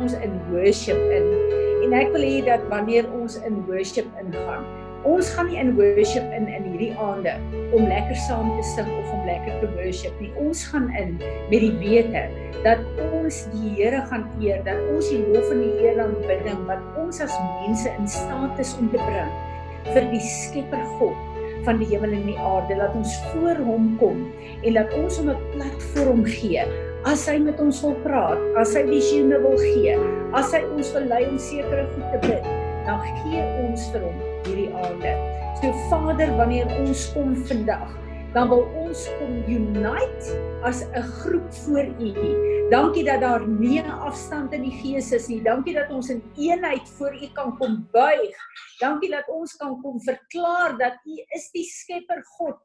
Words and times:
ons 0.00 0.16
in 0.24 0.36
worship 0.50 1.00
in. 1.12 1.26
En 1.84 1.96
ek 1.96 2.12
wil 2.14 2.24
hê 2.24 2.38
dat 2.46 2.64
wanneer 2.72 3.08
ons 3.16 3.36
in 3.46 3.60
worship 3.68 4.08
ingaan, 4.20 4.64
ons 5.08 5.30
gaan 5.32 5.48
nie 5.48 5.56
in 5.60 5.72
worship 5.78 6.26
in 6.36 6.48
in 6.52 6.66
hierdie 6.68 6.92
aande 7.00 7.32
om 7.76 7.86
lekker 7.88 8.18
saam 8.26 8.50
te 8.58 8.64
sing 8.74 8.90
of 8.98 9.12
om 9.14 9.22
lekker 9.28 9.62
te 9.62 9.70
worship 9.78 10.16
nie. 10.20 10.32
Ons 10.40 10.66
gaan 10.72 10.90
in 11.00 11.16
met 11.20 11.60
die 11.64 11.72
wete 11.80 12.26
dat 12.66 12.82
ons 13.08 13.46
die 13.54 13.72
Here 13.78 14.02
gaan 14.10 14.26
eer, 14.42 14.60
dat 14.66 14.76
ons 14.92 15.08
die 15.08 15.22
lof 15.32 15.48
en 15.54 15.62
die 15.64 15.86
eer 15.86 16.02
aan 16.04 16.12
bidding 16.26 16.60
wat 16.68 16.84
ons 17.00 17.22
as 17.24 17.36
mense 17.62 17.88
in 17.96 18.08
staat 18.08 18.60
is 18.60 18.74
om 18.80 18.92
te 18.92 19.00
bring 19.00 19.32
vir 19.94 20.06
die 20.12 20.20
Skepper 20.20 20.84
God 21.00 21.16
van 21.64 21.80
die 21.80 21.88
hemel 21.92 22.12
en 22.16 22.28
die 22.28 22.38
aarde. 22.40 22.76
Laat 22.76 22.94
ons 22.96 23.16
voor 23.32 23.58
hom 23.64 23.90
kom 24.00 24.22
en 24.60 24.76
laat 24.76 24.92
ons 25.00 25.20
hom 25.20 25.32
'n 25.32 25.40
platform 25.56 26.24
gee 26.28 26.64
as 27.08 27.24
hy 27.28 27.38
met 27.40 27.60
ons 27.62 27.80
wil 27.84 27.94
praat, 28.04 28.40
as 28.60 28.74
hy 28.76 28.82
visioene 28.88 29.38
wil 29.40 29.56
gee, 29.60 29.94
as 30.36 30.52
hy 30.52 30.60
ons 30.68 30.90
wil 30.96 31.06
lei 31.08 31.22
om 31.30 31.38
sekere 31.40 31.86
goed 31.94 32.10
te 32.12 32.20
bid, 32.26 32.50
dan 32.84 33.00
gee 33.22 33.44
ons 33.64 33.86
vir 33.94 34.04
hom 34.04 34.20
hierdie 34.44 34.68
aande. 34.82 35.14
So 35.60 35.72
Vader, 35.88 36.32
wanneer 36.36 36.68
ons 36.80 37.06
kom 37.14 37.32
vandag, 37.48 37.88
dan 38.34 38.50
wil 38.52 38.66
ons 38.78 39.06
kom 39.18 39.32
unite 39.48 40.36
as 40.62 40.84
'n 40.84 41.02
groep 41.24 41.48
voor 41.64 41.88
U. 41.98 42.10
Dankie 42.70 43.04
dat 43.04 43.20
daar 43.20 43.48
nie 43.48 43.80
'n 43.80 43.90
afstand 43.90 44.52
in 44.52 44.62
die 44.62 44.76
gees 44.82 45.12
is 45.12 45.28
nie. 45.28 45.42
Dankie 45.42 45.74
dat 45.74 45.90
ons 45.90 46.10
in 46.10 46.22
eenheid 46.36 46.88
voor 46.98 47.14
U 47.14 47.26
kan 47.32 47.56
kom 47.58 47.88
buig. 47.92 48.36
Dankie 48.78 49.10
dat 49.10 49.24
ons 49.28 49.56
kan 49.56 49.80
kom 49.82 50.00
verklaar 50.00 50.78
dat 50.78 50.94
U 51.04 51.16
is 51.34 51.50
die 51.52 51.64
Skepper 51.64 52.22
God 52.38 52.56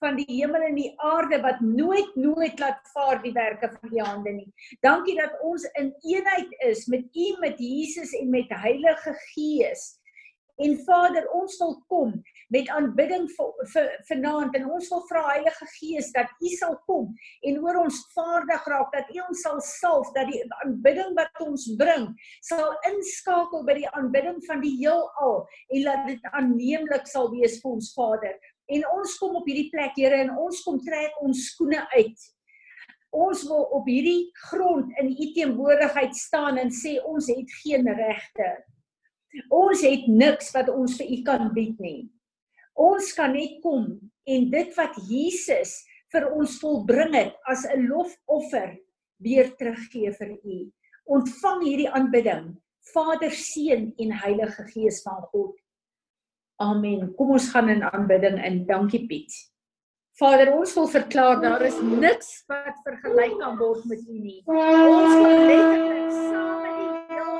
van 0.00 0.16
die 0.16 0.28
hemel 0.28 0.64
en 0.70 0.76
die 0.78 0.92
aarde 0.96 1.40
wat 1.44 1.60
nooit 1.60 2.16
nooit 2.16 2.58
laat 2.62 2.80
vaar 2.94 3.20
die 3.22 3.34
werke 3.36 3.70
van 3.76 3.94
u 3.94 4.02
hande 4.02 4.32
nie. 4.40 4.50
Dankie 4.86 5.16
dat 5.20 5.36
ons 5.44 5.66
in 5.80 5.92
eenheid 6.00 6.52
is 6.72 6.86
met 6.86 7.08
u 7.12 7.30
met 7.40 7.58
Jesus 7.58 8.12
en 8.18 8.30
met 8.30 8.52
Heilige 8.64 9.14
Gees. 9.30 10.00
En 10.60 10.76
Vader, 10.84 11.24
ons 11.32 11.56
wil 11.58 11.74
kom 11.88 12.10
met 12.52 12.68
aanbidding 12.68 13.28
vanaand 14.08 14.56
en 14.58 14.66
ons 14.74 14.88
wil 14.92 15.02
vra 15.08 15.22
Heilige 15.30 15.66
Gees 15.76 16.10
dat 16.12 16.32
U 16.42 16.50
sal 16.52 16.76
kom 16.88 17.12
en 17.46 17.60
oor 17.62 17.78
ons 17.84 18.00
vaardig 18.14 18.66
raak 18.72 18.90
dat 18.96 19.12
U 19.14 19.20
ons 19.28 19.44
sal 19.46 19.60
salf 19.64 20.10
dat 20.16 20.28
die 20.28 20.42
aanbidding 20.64 21.14
wat 21.16 21.44
ons 21.46 21.68
bring 21.80 22.10
sal 22.44 22.74
inskakel 22.90 23.64
by 23.68 23.78
die 23.78 23.88
aanbidding 23.94 24.40
van 24.48 24.60
die 24.64 24.74
heelal 24.82 25.44
en 25.46 25.84
laat 25.86 26.08
dit 26.10 26.30
aanneemlik 26.34 27.08
sal 27.08 27.30
wees 27.32 27.60
vir 27.62 27.76
ons 27.78 27.92
Vader. 27.96 28.36
En 28.70 28.84
ons 28.94 29.16
kom 29.18 29.38
op 29.40 29.48
hierdie 29.48 29.70
plek, 29.72 29.96
Here, 29.98 30.20
en 30.24 30.34
ons 30.38 30.62
kom 30.62 30.78
trek 30.84 31.16
ons 31.24 31.46
skoene 31.52 31.82
uit. 31.96 32.28
Ons 33.10 33.42
wil 33.50 33.64
op 33.74 33.88
hierdie 33.90 34.30
grond 34.50 34.92
in 35.02 35.10
U 35.10 35.26
teenwoordigheid 35.34 36.14
staan 36.14 36.60
en 36.62 36.70
sê 36.70 36.98
ons 37.02 37.26
het 37.32 37.56
geen 37.64 37.88
regte. 37.98 38.50
Ons 39.50 39.82
het 39.86 40.06
niks 40.06 40.52
wat 40.54 40.70
ons 40.70 40.94
vir 40.98 41.10
U 41.10 41.18
kan 41.26 41.50
bied 41.54 41.78
nie. 41.82 42.04
Ons 42.78 43.10
kan 43.16 43.34
net 43.34 43.58
kom 43.64 43.88
en 44.30 44.46
dit 44.52 44.76
wat 44.78 44.94
Jesus 45.10 45.80
vir 46.14 46.28
ons 46.30 46.54
volbring 46.62 47.14
het 47.14 47.34
as 47.50 47.66
'n 47.66 47.86
lofoffer 47.90 48.78
weer 49.18 49.50
teruggee 49.58 50.12
vir 50.12 50.30
U. 50.44 50.58
Ontvang 51.06 51.62
hierdie 51.66 51.90
aanbidding, 51.90 52.56
Vader, 52.94 53.30
Seun 53.30 53.92
en 53.98 54.12
Heilige 54.12 54.64
Gees 54.72 55.02
van 55.02 55.22
God. 55.32 55.56
Amen. 56.60 57.14
Kom 57.16 57.30
ons 57.32 57.48
gaan 57.54 57.70
in 57.72 57.82
aanbidding 57.88 58.36
in. 58.44 58.66
Dankie 58.68 59.06
Piet. 59.08 59.32
Vader, 60.20 60.50
ons 60.52 60.74
wil 60.76 60.88
verklaar 60.92 61.38
daar 61.40 61.62
is 61.64 61.78
niks 61.80 62.42
wat 62.50 62.76
vergelyk 62.84 63.38
kan 63.40 63.56
word 63.56 63.86
met 63.88 64.02
U 64.04 64.16
nie. 64.20 64.42
Ons 64.44 65.14
wil 65.16 65.38
letterlik 65.48 66.10
saam 66.12 66.58
met 66.60 66.74
die 66.76 67.14
heelal 67.14 67.38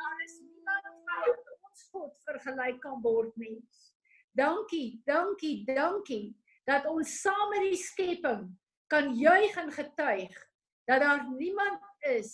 daar 0.00 0.22
is 0.24 0.38
niemand 0.40 0.86
wat 1.10 1.42
ons 1.68 1.82
God 1.92 2.14
vergelyk 2.30 2.80
kan 2.86 3.02
word 3.04 3.36
nie. 3.36 3.58
Dankie, 4.32 5.02
dankie, 5.04 5.66
dankie 5.68 6.24
dat 6.64 6.88
ons 6.88 7.18
saam 7.20 7.52
met 7.52 7.68
die 7.68 7.82
skepping 7.82 8.48
kan 8.88 9.12
juig 9.12 9.60
en 9.60 9.68
getuig 9.76 10.40
dat 10.88 11.04
daar 11.04 11.28
niemand 11.34 11.84
is 12.16 12.32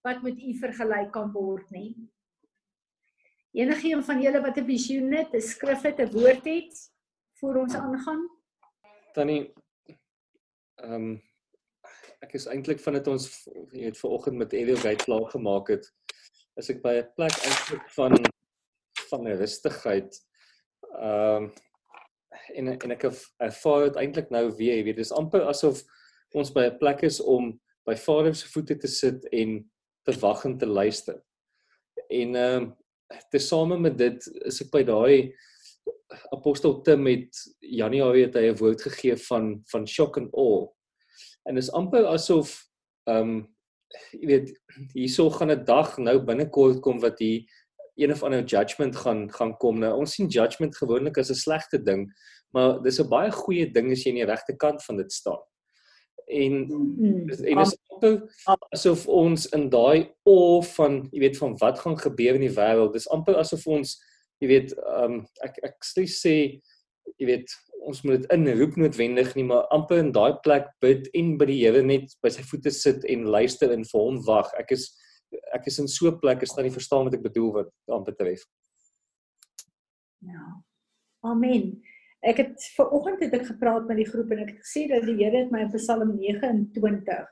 wat 0.00 0.24
met 0.24 0.40
U 0.40 0.56
vergelyk 0.64 1.12
kan 1.12 1.28
word 1.36 1.68
nie. 1.76 1.92
Enige 3.52 3.88
een 3.92 4.04
van 4.04 4.22
julle 4.22 4.40
wat 4.40 4.56
'n 4.56 4.64
visioen 4.64 5.12
het, 5.12 5.32
'n 5.32 5.40
skrif 5.40 5.82
het, 5.82 5.98
'n 5.98 6.12
woord 6.12 6.44
het 6.44 6.92
voor 7.38 7.56
ons 7.56 7.74
aangaan? 7.74 8.30
Tannie 9.12 9.52
ehm 10.74 10.92
um, 10.94 11.22
ek 12.20 12.32
is 12.32 12.46
eintlik 12.46 12.80
van 12.80 12.92
dit 12.92 13.06
ons 13.06 13.48
jy 13.70 13.84
het 13.84 13.98
vanoggend 13.98 14.36
met 14.36 14.52
Elio 14.52 14.76
Gate 14.76 15.04
klaar 15.04 15.28
gemaak 15.30 15.68
het. 15.68 15.92
Is 16.56 16.70
ek 16.70 16.82
by 16.82 16.94
'n 17.00 17.12
plek 17.14 17.36
eintlik 17.44 17.90
van 17.90 18.16
van 19.10 19.26
rustigheid. 19.26 20.20
Ehm 20.80 21.44
um, 21.44 21.52
en 22.54 22.68
en 22.68 22.90
ek 22.90 23.04
ervaar 23.36 23.84
dit 23.84 23.96
eintlik 23.96 24.30
nou 24.30 24.56
weer, 24.56 24.76
jy 24.76 24.84
weet, 24.84 24.96
dis 24.96 25.12
amper 25.12 25.42
asof 25.42 25.84
ons 26.32 26.52
by 26.52 26.64
'n 26.70 26.78
plek 26.78 27.02
is 27.02 27.20
om 27.20 27.60
by 27.84 27.96
Vader 27.96 28.34
se 28.34 28.48
voete 28.48 28.76
te 28.76 28.88
sit 28.88 29.28
en 29.28 29.70
te 30.02 30.18
wag 30.18 30.44
en 30.44 30.58
te 30.58 30.66
luister. 30.66 31.22
En 32.08 32.34
ehm 32.34 32.72
tesame 33.30 33.78
met 33.78 33.96
dit 33.98 34.28
is 34.48 34.60
ek 34.64 34.70
by 34.72 34.82
daai 34.86 35.32
apostel 36.32 36.80
Tim 36.82 37.02
met 37.06 37.40
Januarie 37.60 38.26
het 38.26 38.36
hy 38.36 38.50
'n 38.50 38.58
woord 38.60 38.82
gegee 38.82 39.16
van 39.28 39.62
van 39.72 39.86
shock 39.86 40.18
and 40.18 40.32
awe. 40.34 40.68
En 41.48 41.54
dis 41.54 41.72
amper 41.72 42.06
asof 42.06 42.68
ehm 43.08 43.18
um, 43.18 43.48
jy 44.12 44.26
weet 44.26 44.48
hierso 44.94 45.30
gaan 45.30 45.50
'n 45.50 45.64
dag 45.64 45.98
nou 45.98 46.18
binnekort 46.18 46.80
kom 46.80 47.00
wat 47.00 47.18
hier 47.18 47.44
een 47.96 48.12
of 48.12 48.22
ander 48.22 48.44
judgment 48.44 48.96
gaan 48.96 49.30
gaan 49.32 49.56
kom. 49.56 49.78
Nou 49.78 49.98
ons 49.98 50.14
sien 50.14 50.28
judgment 50.28 50.76
gewoonlik 50.76 51.18
as 51.18 51.30
'n 51.30 51.34
slegte 51.34 51.82
ding, 51.82 52.12
maar 52.52 52.82
dis 52.82 53.00
'n 53.00 53.08
baie 53.08 53.30
goeie 53.30 53.72
ding 53.72 53.92
as 53.92 54.04
jy 54.04 54.10
aan 54.10 54.20
die 54.22 54.32
regte 54.32 54.56
kant 54.56 54.84
van 54.84 54.96
dit 54.96 55.12
staan 55.12 55.42
en 56.28 56.54
mm, 56.68 57.32
en 57.52 57.62
is 57.64 57.74
amper 57.94 58.14
asof 58.74 59.06
ons 59.08 59.48
in 59.56 59.68
daai 59.72 60.08
oor 60.28 60.62
van 60.76 61.02
jy 61.12 61.24
weet 61.26 61.40
van 61.40 61.56
wat 61.60 61.82
gaan 61.82 61.98
gebeur 61.98 62.38
in 62.38 62.46
die 62.46 62.56
wêreld 62.56 62.94
dis 62.96 63.10
amper 63.14 63.38
asof 63.40 63.66
ons 63.66 63.98
jy 64.42 64.50
weet 64.50 64.74
um, 64.96 65.20
ek 65.46 65.60
ek 65.70 65.76
sê 65.86 66.36
jy 67.18 67.28
weet 67.28 67.54
ons 67.82 68.02
moet 68.06 68.20
dit 68.22 68.34
inroep 68.34 68.76
noodwendig 68.78 69.32
nie 69.34 69.46
maar 69.46 69.66
amper 69.74 70.02
in 70.02 70.12
daai 70.14 70.38
plek 70.44 70.68
bid 70.84 71.08
en 71.18 71.36
by 71.38 71.48
die 71.50 71.60
Here 71.62 71.82
net 71.82 72.14
by 72.22 72.30
sy 72.30 72.44
voete 72.46 72.70
sit 72.74 73.06
en 73.10 73.26
luister 73.34 73.72
en 73.74 73.82
vir 73.82 74.04
hom 74.04 74.20
wag. 74.26 74.52
Ek 74.58 74.70
is 74.76 74.92
ek 75.56 75.66
is 75.66 75.78
in 75.78 75.88
so 75.88 76.08
'n 76.08 76.18
plek 76.20 76.42
ek 76.42 76.48
staan 76.48 76.64
nie 76.64 76.74
verstaan 76.74 77.04
wat 77.06 77.14
ek 77.14 77.24
bedoel 77.24 77.52
wat 77.52 77.70
amper 77.88 78.12
betref 78.12 78.44
ja. 80.20 80.44
Amen 81.24 81.82
Ek 82.22 82.38
het 82.38 82.64
ver 82.76 82.90
oggend 82.94 83.22
het 83.24 83.32
ek 83.34 83.48
gepraat 83.48 83.88
met 83.88 83.98
die 83.98 84.06
groep 84.06 84.30
en 84.30 84.44
ek 84.44 84.52
het 84.54 84.60
gesê 84.62 84.84
dat 84.90 85.02
die 85.08 85.18
Here 85.18 85.42
het 85.42 85.50
my 85.50 85.64
in 85.64 85.72
Psalm 85.74 86.12
29 86.14 87.30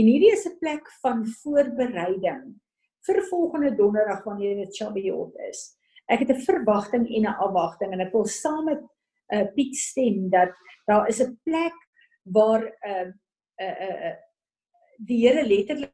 en 0.00 0.06
hierdie 0.06 0.32
is 0.32 0.46
'n 0.48 0.58
plek 0.62 0.86
van 1.02 1.26
voorbereiding 1.42 2.54
vir 3.06 3.22
volgende 3.28 3.74
donderdag 3.76 4.24
wanneer 4.24 4.56
dit 4.56 4.76
Shabbat 4.76 5.34
is. 5.50 5.76
Ek 6.08 6.20
het 6.24 6.30
'n 6.30 6.44
verwagting 6.46 7.04
en 7.08 7.22
'n 7.28 7.36
afwagting 7.46 7.92
en 7.92 8.00
ek 8.00 8.12
wil 8.12 8.24
saam 8.24 8.64
met 8.64 8.80
uh, 9.32 9.46
Piet 9.54 9.76
stem 9.76 10.30
dat 10.30 10.52
daar 10.86 11.08
is 11.08 11.20
'n 11.20 11.40
plek 11.44 11.76
waar 12.22 12.62
'n 12.64 12.72
uh, 12.90 13.06
'n 13.60 13.82
uh, 13.82 14.06
uh, 14.08 14.16
die 14.98 15.26
Here 15.26 15.44
letterlik 15.44 15.92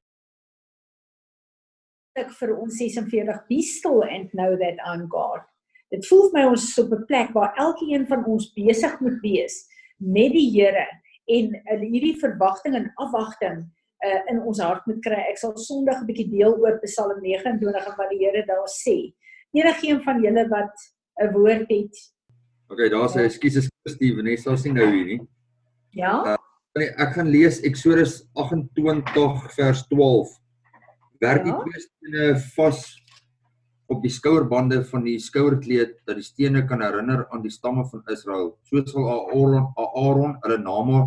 vir 2.39 2.57
ons 2.57 2.77
46 2.77 3.47
be 3.49 3.63
still 3.63 4.03
and 4.03 4.31
know 4.33 4.57
that 4.57 4.79
I'm 4.87 5.09
God. 5.09 5.43
Dit 5.95 6.07
voel 6.09 6.31
vir 6.31 6.37
my 6.37 6.45
ons 6.51 6.65
is 6.67 6.79
op 6.83 6.93
'n 6.93 7.07
plek 7.07 7.33
waar 7.33 7.55
elkeen 7.63 8.07
van 8.07 8.25
ons 8.25 8.53
besig 8.53 9.01
moet 9.01 9.21
wees 9.23 9.67
met 9.99 10.33
die 10.33 10.51
Here 10.51 10.87
en 11.27 11.55
uh, 11.55 11.81
hierdie 11.81 12.17
verwagting 12.21 12.75
en 12.75 12.93
afwagting 13.03 13.65
uh, 14.05 14.21
in 14.31 14.41
ons 14.43 14.61
hart 14.61 14.87
moet 14.87 15.01
kry. 15.03 15.23
Ek 15.31 15.39
sal 15.39 15.57
Sondag 15.57 16.03
'n 16.03 16.07
bietjie 16.07 16.31
deel 16.31 16.59
oor 16.59 16.79
Psalm 16.83 17.21
29 17.23 17.87
en 17.87 17.97
wat 17.97 18.11
die 18.11 18.23
Here 18.25 18.45
daar 18.47 18.69
sê. 18.71 19.15
Enigeen 19.55 20.03
van 20.03 20.23
julle 20.23 20.49
wat 20.49 20.75
'n 21.23 21.33
woord 21.33 21.71
het. 21.71 21.95
OK, 22.69 22.91
daar's 22.91 23.15
'n 23.15 23.25
ekskuus 23.25 23.71
Steve, 23.87 24.23
net 24.23 24.41
so 24.41 24.57
sien 24.57 24.75
nou 24.75 24.91
hier 24.91 25.07
nie. 25.07 25.21
Ja. 25.91 26.37
Uh, 26.75 26.83
ek 26.99 27.15
gaan 27.15 27.29
lees 27.29 27.61
Eksodus 27.61 28.29
28 28.35 29.55
vers 29.55 29.87
12. 29.87 30.29
Werk 31.21 31.47
ja? 31.47 31.53
die 31.53 31.57
twee 31.63 31.81
stene 31.81 32.39
vas 32.57 33.06
op 33.87 34.03
die 34.03 34.11
skouerbande 34.11 34.81
van 34.91 35.05
die 35.07 35.19
skouerkleed 35.23 35.95
dat 36.07 36.19
die 36.19 36.27
stene 36.27 36.65
kan 36.67 36.83
herinner 36.83 37.27
aan 37.31 37.45
die 37.45 37.53
stamme 37.55 37.85
van 37.91 38.03
Israel. 38.13 38.57
So 38.67 38.83
sal 38.87 39.07
Aaron 39.31 39.71
Aaron 39.77 40.37
hulle 40.43 40.59
name 40.63 41.05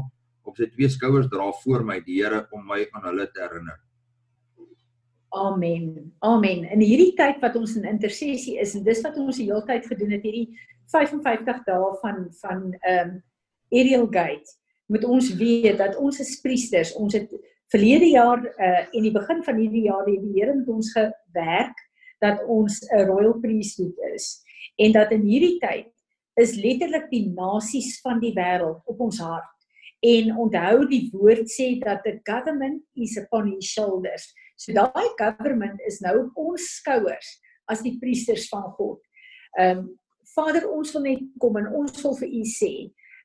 op 0.47 0.57
sy 0.57 0.69
twee 0.71 0.89
skouers 0.89 1.27
dra 1.31 1.51
voor 1.63 1.83
my 1.85 1.99
die 2.05 2.21
Here 2.21 2.45
om 2.55 2.65
my 2.67 2.85
aan 2.93 3.07
hulle 3.09 3.27
te 3.33 3.43
herinner. 3.43 3.79
Amen. 5.35 6.11
Amen. 6.25 6.63
In 6.73 6.81
hierdie 6.81 7.13
tyd 7.17 7.37
wat 7.43 7.57
ons 7.59 7.75
in 7.77 7.85
intersessie 7.85 8.57
is 8.61 8.73
en 8.75 8.85
dis 8.87 9.03
wat 9.05 9.17
ons 9.21 9.37
die 9.37 9.49
hele 9.51 9.61
tyd 9.67 9.85
gedoen 9.85 10.15
het 10.15 10.25
hierdie 10.25 10.47
55 10.89 11.65
dae 11.67 11.91
van 12.01 12.23
van 12.41 12.63
ehm 12.79 13.09
um, 13.09 13.17
Ariel 13.69 14.07
Gate 14.09 14.57
moet 14.89 15.03
ons 15.05 15.27
weet 15.37 15.77
dat 15.77 15.99
ons 16.01 16.17
as 16.17 16.39
priesters, 16.41 16.95
ons 16.97 17.13
het 17.13 17.29
Verlede 17.69 18.07
jaar 18.09 18.41
uh 18.41 18.79
en 18.97 19.03
die 19.05 19.13
begin 19.13 19.43
van 19.45 19.59
hierdie 19.61 19.85
jaar 19.85 20.07
het 20.07 20.23
die 20.23 20.33
Here 20.39 20.55
met 20.57 20.69
ons 20.73 20.89
gewerk 20.95 21.83
dat 22.23 22.43
ons 22.47 22.81
'n 22.91 23.05
royal 23.07 23.39
priesthood 23.39 23.97
is 24.13 24.43
en 24.77 24.91
dat 24.91 25.11
in 25.11 25.21
hierdie 25.21 25.57
tyd 25.59 25.91
is 26.39 26.55
letterlik 26.55 27.09
die 27.11 27.27
nasies 27.35 27.99
van 28.01 28.19
die 28.19 28.33
wêreld 28.33 28.81
op 28.85 28.99
ons 28.99 29.19
hart. 29.19 29.55
En 29.99 30.35
onthou 30.37 30.87
die 30.87 31.09
woord 31.11 31.49
sê 31.51 31.79
dat 31.79 32.03
the 32.03 32.19
government 32.23 32.83
is 32.95 33.17
upon 33.17 33.51
his 33.51 33.67
shoulders. 33.67 34.33
So 34.55 34.73
daai 34.73 35.09
government 35.19 35.81
is 35.87 35.99
nou 35.99 36.15
op 36.23 36.37
ons 36.37 36.63
skouers 36.79 37.41
as 37.67 37.83
die 37.83 37.97
priesters 37.99 38.47
van 38.47 38.71
God. 38.77 39.01
Ehm 39.57 39.77
um, 39.77 39.89
Vader, 40.29 40.67
ons 40.69 40.91
wil 40.93 41.01
net 41.01 41.21
kom 41.41 41.55
en 41.57 41.71
ons 41.73 42.01
wil 42.03 42.13
vir 42.19 42.29
u 42.29 42.43
sê 42.45 42.73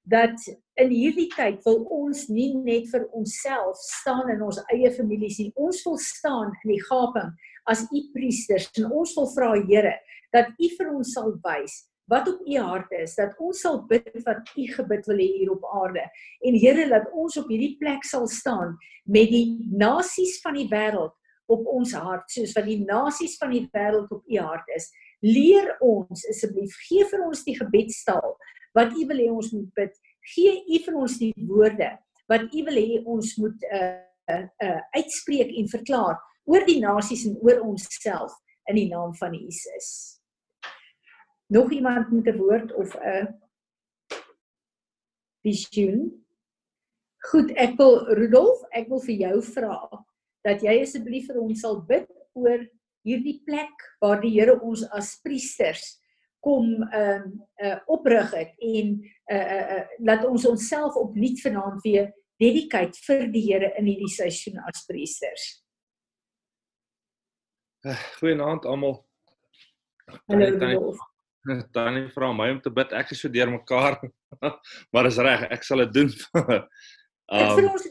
dat 0.09 0.41
in 0.81 0.89
hierdie 0.93 1.29
tyd 1.33 1.61
wil 1.67 1.83
ons 1.93 2.27
nie 2.33 2.55
net 2.57 2.89
vir 2.93 3.05
onsself 3.17 3.77
staan 3.81 4.31
in 4.33 4.41
ons 4.43 4.61
eie 4.73 4.89
families 4.93 5.37
nie. 5.39 5.51
Ons 5.55 5.83
wil 5.85 5.99
staan 6.01 6.53
in 6.63 6.73
die 6.73 6.81
gaping 6.89 7.29
as 7.71 7.85
u 7.91 8.03
priesters. 8.13 8.71
En 8.79 8.91
ons 8.93 9.17
wil 9.17 9.29
vra 9.35 9.51
Here 9.65 9.97
dat 10.35 10.51
u 10.59 10.71
vir 10.77 10.95
ons 10.95 11.13
sal 11.17 11.35
wys 11.45 11.83
wat 12.11 12.29
op 12.29 12.41
u 12.45 12.57
hart 12.61 12.91
is 13.01 13.15
dat 13.17 13.33
ons 13.41 13.61
sal 13.65 13.79
bid 13.89 14.11
wat 14.27 14.51
u 14.61 14.65
gebid 14.75 15.07
wil 15.09 15.21
hê 15.23 15.29
hier 15.39 15.53
op 15.55 15.65
aarde. 15.81 16.05
En 16.45 16.59
Here 16.61 16.89
laat 16.89 17.09
ons 17.13 17.37
op 17.41 17.49
hierdie 17.49 17.77
plek 17.81 18.05
sal 18.05 18.27
staan 18.29 18.77
met 19.05 19.31
die 19.33 19.47
nasies 19.73 20.41
van 20.45 20.59
die 20.59 20.69
wêreld 20.69 21.15
op 21.53 21.65
ons 21.69 21.93
hart 21.97 22.29
soos 22.33 22.53
wat 22.57 22.69
die 22.69 22.81
nasies 22.85 23.37
van 23.41 23.53
die 23.53 23.65
wêreld 23.73 24.13
op 24.13 24.25
u 24.29 24.39
hart 24.41 24.69
is. 24.77 24.91
Leer 25.25 25.75
ons 25.85 26.27
asseblief 26.29 26.77
gee 26.89 27.07
vir 27.09 27.25
ons 27.25 27.45
die 27.47 27.57
gebedstaal 27.57 28.37
wat 28.77 28.93
u 28.93 29.07
wil 29.09 29.21
hê 29.23 29.31
ons 29.33 29.53
moet 29.55 29.71
bid. 29.77 29.97
Gee 30.35 30.55
u 30.69 30.81
vir 30.87 31.01
ons 31.01 31.19
die 31.21 31.33
woorde 31.49 31.95
wat 32.29 32.49
u 32.53 32.65
wil 32.69 32.81
hê 32.81 33.01
ons 33.05 33.35
moet 33.41 33.67
uh, 33.73 33.97
uh, 34.33 34.45
uh, 34.65 34.81
uitspreek 34.97 35.53
en 35.61 35.69
verklaar 35.73 36.21
oor 36.45 36.67
die 36.67 36.81
nasies 36.81 37.27
en 37.29 37.39
oor 37.43 37.63
onsself 37.65 38.35
in 38.71 38.77
die 38.81 38.89
naam 38.91 39.15
van 39.15 39.35
Jesus 39.35 40.21
nog 41.55 41.73
iemand 41.73 42.11
met 42.11 42.27
'n 42.27 42.37
woord 42.37 42.73
of 42.75 42.97
'n 42.97 43.41
visioen? 45.43 46.25
Goed, 47.19 47.51
ek 47.51 47.77
wil 47.77 48.05
Rudolf, 48.07 48.63
ek 48.71 48.89
wil 48.89 49.01
vir 49.01 49.15
jou 49.15 49.43
vra 49.43 50.05
dat 50.45 50.61
jy 50.63 50.81
asseblief 50.83 51.27
vir 51.27 51.41
ons 51.41 51.61
sal 51.61 51.81
bid 51.83 52.09
oor 52.33 52.67
hierdie 53.05 53.41
plek 53.45 53.73
waar 54.01 54.21
die 54.21 54.33
Here 54.41 54.61
ons 54.61 54.85
as 54.93 55.21
priesters 55.25 56.01
kom 56.45 56.83
ehm 56.93 57.33
uh, 57.61 57.67
uh, 57.67 57.79
oprig 57.87 58.31
het 58.37 58.53
en 58.61 59.01
uh 59.33 59.37
uh, 59.37 59.77
uh 59.77 59.85
laat 59.99 60.25
ons 60.25 60.47
onsself 60.47 60.95
opnuut 60.95 61.41
vanaand 61.41 61.81
weer 61.83 62.13
dedicate 62.37 62.99
vir 63.07 63.29
die 63.33 63.53
Here 63.53 63.73
in 63.79 63.87
hierdie 63.87 64.13
seisoen 64.13 64.59
as 64.69 64.85
priesters. 64.85 65.64
Goeienaand 67.85 68.65
almal. 68.65 69.03
Hallo 70.27 70.47
Rudolf. 70.49 70.99
Tannie 71.77 72.09
vra 72.09 72.31
my 72.33 72.47
om 72.55 72.61
te 72.65 72.71
bid. 72.73 72.93
Ek 72.97 73.11
is 73.13 73.21
so 73.21 73.29
deurmekaar. 73.29 73.99
maar 74.93 75.09
is 75.11 75.19
reg, 75.21 75.45
ek 75.53 75.67
sal 75.69 75.85
dit 75.85 75.93
doen. 75.99 76.15
Ek 77.35 77.51
vir 77.59 77.67
ons 77.69 77.85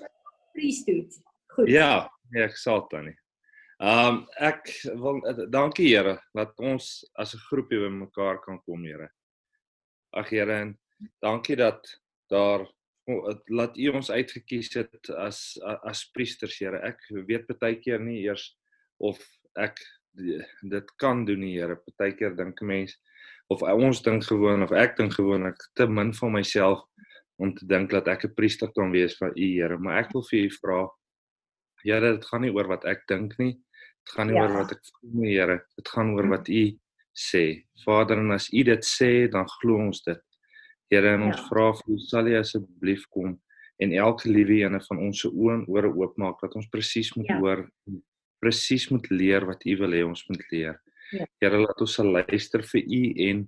priesthood. 0.54 1.20
Goed. 1.54 1.70
Ja, 1.70 2.08
nee, 2.34 2.44
ek 2.46 2.58
sal 2.58 2.84
tannie. 2.90 3.16
Ehm 3.82 4.10
um, 4.10 4.20
ek 4.38 4.70
wil 5.02 5.18
dankie 5.54 5.88
Here 5.90 6.16
dat 6.38 6.58
ons 6.62 6.90
as 7.18 7.34
'n 7.34 7.42
groepie 7.48 7.82
by 7.82 7.90
mekaar 7.94 8.42
kan 8.42 8.60
kom, 8.66 8.86
Here. 8.86 9.10
Ag 10.14 10.30
Here, 10.30 10.58
en 10.66 10.76
dankie 11.22 11.58
dat 11.58 11.82
daar 12.30 12.66
laat 13.50 13.78
U 13.78 13.90
ons 13.94 14.10
uitgekies 14.10 14.74
het 14.78 15.10
as 15.18 15.58
as 15.82 16.06
priesters, 16.14 16.58
Here. 16.62 16.82
Ek 16.82 17.02
weet 17.30 17.50
baie 17.60 17.82
keer 17.82 18.02
nie 18.02 18.22
eers 18.26 18.54
of 18.98 19.22
ek 19.60 19.80
dit 20.62 20.96
kan 21.02 21.26
doen, 21.26 21.42
Here. 21.42 21.76
Partykeer 21.76 22.36
dink 22.38 22.62
'n 22.62 22.66
mens 22.66 22.98
of 23.50 23.62
ons 23.62 24.02
dink 24.02 24.24
gewoon 24.24 24.64
of 24.64 24.72
ek 24.72 24.98
dink 24.98 25.14
gewoon 25.14 25.48
ek 25.48 25.58
te 25.76 25.88
min 25.88 26.14
van 26.14 26.32
myself 26.32 26.82
om 27.38 27.54
te 27.54 27.66
dink 27.66 27.90
dat 27.90 28.08
ek 28.08 28.26
'n 28.26 28.34
priester 28.34 28.72
kan 28.72 28.92
wees 28.92 29.18
vir 29.18 29.34
U 29.36 29.48
Here, 29.48 29.78
maar 29.78 30.04
ek 30.04 30.14
wil 30.14 30.24
vir 30.24 30.46
U 30.46 30.50
vra 30.50 30.90
Here, 31.84 32.14
dit 32.16 32.26
gaan 32.26 32.42
nie 32.42 32.54
oor 32.54 32.68
wat 32.68 32.86
ek 32.86 33.08
dink 33.08 33.38
nie. 33.40 33.60
Dit 34.06 34.14
gaan 34.16 34.28
nie 34.28 34.36
ja. 34.36 34.44
oor 34.44 34.54
wat 34.54 34.72
ek 34.72 34.80
voel 34.86 35.22
nie, 35.22 35.34
Here. 35.36 35.66
Dit 35.76 35.88
gaan 35.90 36.14
oor 36.16 36.30
wat 36.30 36.48
U 36.48 36.80
sê. 37.14 37.66
Vader, 37.84 38.18
en 38.20 38.32
as 38.32 38.48
U 38.54 38.64
dit 38.64 38.86
sê, 38.86 39.28
dan 39.28 39.46
glo 39.60 39.76
ons 39.78 40.04
dit. 40.04 40.22
Here, 40.90 41.14
en 41.14 41.24
ons 41.24 41.36
ja. 41.36 41.48
vra 41.50 41.74
vir 41.74 41.96
U, 41.96 42.00
sal 42.00 42.28
U 42.28 42.38
asseblief 42.40 43.06
kom 43.10 43.40
en 43.82 43.92
elke 43.92 44.30
liewe 44.30 44.62
ene 44.64 44.80
van 44.88 45.00
ons 45.08 45.24
se 45.24 45.30
oë 45.30 45.54
en 45.58 45.64
ore 45.68 45.90
oopmaak 45.92 46.40
dat 46.44 46.56
ons 46.56 46.70
presies 46.72 47.12
moet 47.18 47.30
ja. 47.30 47.40
hoor, 47.42 47.64
presies 48.44 48.90
moet 48.92 49.08
leer 49.12 49.48
wat 49.48 49.64
U 49.66 49.78
wil 49.82 49.96
hê 49.96 50.04
ons 50.06 50.28
moet 50.30 50.44
leer. 50.52 50.80
Ja. 51.14 51.28
Here 51.44 51.60
laat 51.62 51.82
ons 51.84 51.98
sal 52.00 52.10
luister 52.12 52.64
vir 52.72 52.84
u 52.84 53.04
en 53.30 53.44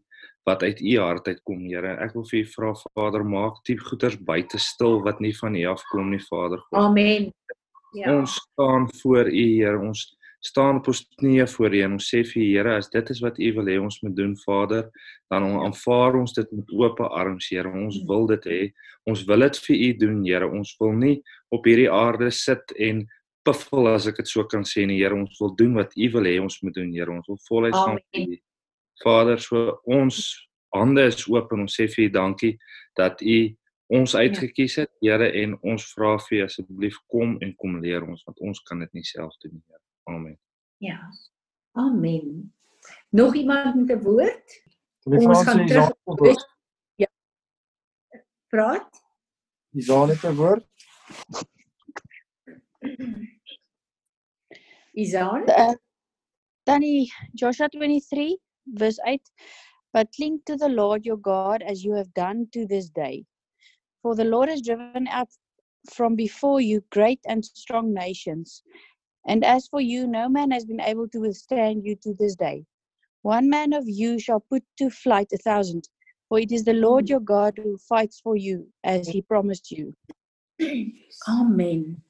wat 0.45 0.63
uit 0.63 0.81
u 0.81 0.97
hart 1.01 1.27
uitkom, 1.27 1.63
Here. 1.65 1.95
Ek 2.03 2.13
wil 2.13 2.25
vir 2.30 2.44
u 2.44 2.45
vra 2.51 2.74
Vader, 2.83 3.24
maak 3.25 3.63
die 3.65 3.77
goeders 3.81 4.18
buite 4.27 4.59
stil 4.62 5.00
wat 5.06 5.21
nie 5.24 5.33
van 5.33 5.57
u 5.57 5.63
afkom 5.71 6.12
nie, 6.13 6.21
Vader 6.27 6.62
God. 6.68 6.77
Amen. 6.83 7.31
Ja. 7.97 8.13
Ons 8.13 8.38
staan 8.44 8.86
voor 9.01 9.31
u, 9.31 9.45
Here. 9.56 9.80
Ons 9.81 10.06
staan 10.45 10.83
op 10.83 10.92
ons 10.92 11.01
knieë 11.18 11.47
voor 11.56 11.74
u 11.74 11.81
en 11.88 11.97
ons 11.97 12.09
sê 12.13 12.21
vir 12.30 12.42
u, 12.44 12.45
Here, 12.51 12.75
as 12.77 12.92
dit 12.94 13.09
is 13.15 13.24
wat 13.25 13.39
u 13.42 13.51
wil 13.57 13.71
hê 13.71 13.80
ons 13.81 13.97
moet 14.06 14.15
doen, 14.19 14.36
Vader, 14.44 14.86
dan 15.33 15.50
aanvaar 15.63 16.19
ons 16.21 16.38
dit 16.38 16.53
met 16.59 16.75
oop 16.77 17.01
arms, 17.07 17.50
Here. 17.50 17.71
Ons 17.71 17.97
mm. 17.97 18.07
wil 18.12 18.30
dit 18.36 18.50
hê. 18.51 18.62
Ons 19.09 19.25
wil 19.25 19.47
dit 19.47 19.61
vir 19.66 19.75
u 19.80 19.92
doen, 20.06 20.21
Here. 20.28 20.52
Ons 20.61 20.75
wil 20.81 20.94
nie 21.02 21.16
op 21.49 21.66
hierdie 21.66 21.90
aarde 21.90 22.30
sit 22.30 22.78
en 22.78 23.07
piffel 23.45 23.87
as 23.92 24.07
ek 24.09 24.19
dit 24.21 24.30
so 24.30 24.44
kan 24.49 24.66
sê 24.68 24.85
nie 24.90 24.97
Here 25.02 25.16
ons 25.16 25.37
wil 25.42 25.54
doen 25.59 25.75
wat 25.78 25.94
U 25.95 26.09
wil 26.18 26.30
hê 26.30 26.40
ons 26.42 26.57
moet 26.64 26.75
doen 26.75 26.92
Here. 26.94 27.11
Ons 27.11 27.30
wil 27.30 27.40
voluit 27.49 27.75
gaan 27.75 28.02
vir 28.16 28.40
Vader 29.04 29.40
so 29.44 29.78
ons 29.83 30.23
hande 30.75 31.06
is 31.11 31.28
oop 31.31 31.54
en 31.54 31.66
ons 31.66 31.78
sê 31.80 31.87
vir 31.92 32.07
U 32.07 32.09
dankie 32.16 32.56
dat 32.99 33.21
U 33.21 33.37
ons 33.95 34.16
ja. 34.16 34.23
uitgekies 34.25 34.80
het 34.81 34.92
Here 35.04 35.30
en 35.44 35.56
ons 35.61 35.85
vra 35.94 36.16
vir 36.25 36.40
U 36.40 36.44
asseblief 36.47 36.97
kom 37.11 37.37
en 37.45 37.54
kom 37.61 37.80
leer 37.83 38.06
ons 38.07 38.25
want 38.28 38.42
ons 38.42 38.66
kan 38.68 38.81
dit 38.83 38.99
nie 38.99 39.06
self 39.06 39.37
doen 39.44 39.56
Here. 39.59 39.81
Amen. 40.09 40.37
Ja. 40.83 40.99
Amen. 41.75 42.54
Nog 43.11 43.35
iemand 43.35 43.75
met 43.75 43.97
'n 43.97 44.02
woord? 44.04 44.61
Ons 45.06 45.44
gaan 45.44 45.66
terug 45.68 46.44
ja. 46.95 47.07
Praat. 48.49 49.04
Isaan 49.75 50.09
het 50.09 50.23
'n 50.23 50.35
woord 50.35 50.66
Izan? 54.95 55.49
Uh, 55.49 55.75
Danny, 56.66 57.11
Joshua 57.35 57.69
23, 57.69 58.37
verse 58.68 58.99
8. 59.06 59.21
But 59.94 60.09
cling 60.16 60.42
to 60.45 60.56
the 60.56 60.69
Lord 60.69 61.06
your 61.06 61.18
God 61.18 61.61
as 61.61 61.83
you 61.83 61.94
have 61.94 62.14
done 62.14 62.47
to 62.54 62.66
this 62.66 62.90
day. 62.90 63.25
For 64.02 64.16
the 64.16 64.25
Lord 64.25 64.49
has 64.49 64.61
driven 64.61 65.07
out 65.07 65.30
from 65.94 66.16
before 66.16 66.61
you 66.61 66.83
great 66.92 67.19
and 67.28 67.44
strong 67.45 67.94
nations. 67.94 68.64
And 69.28 69.44
as 69.44 69.68
for 69.68 69.81
you, 69.81 70.07
no 70.07 70.30
man 70.30 70.52
has 70.52 70.66
been 70.66 70.81
able 70.81 71.07
to 71.09 71.19
withstand 71.19 71.85
you 71.85 71.95
to 72.04 72.14
this 72.14 72.35
day. 72.35 72.66
One 73.23 73.49
man 73.49 73.73
of 73.73 73.83
you 73.87 74.19
shall 74.19 74.40
put 74.40 74.64
to 74.78 74.90
flight 74.90 75.28
a 75.33 75.37
thousand, 75.37 75.90
for 76.30 76.40
it 76.40 76.52
is 76.52 76.64
the 76.64 76.73
Lord 76.73 77.09
your 77.09 77.19
God 77.19 77.57
who 77.57 77.78
fights 77.78 78.19
for 78.19 78.35
you, 78.35 78.68
as 78.83 79.07
he 79.07 79.21
promised 79.21 79.71
you. 79.71 79.94
Amen. 81.28 82.02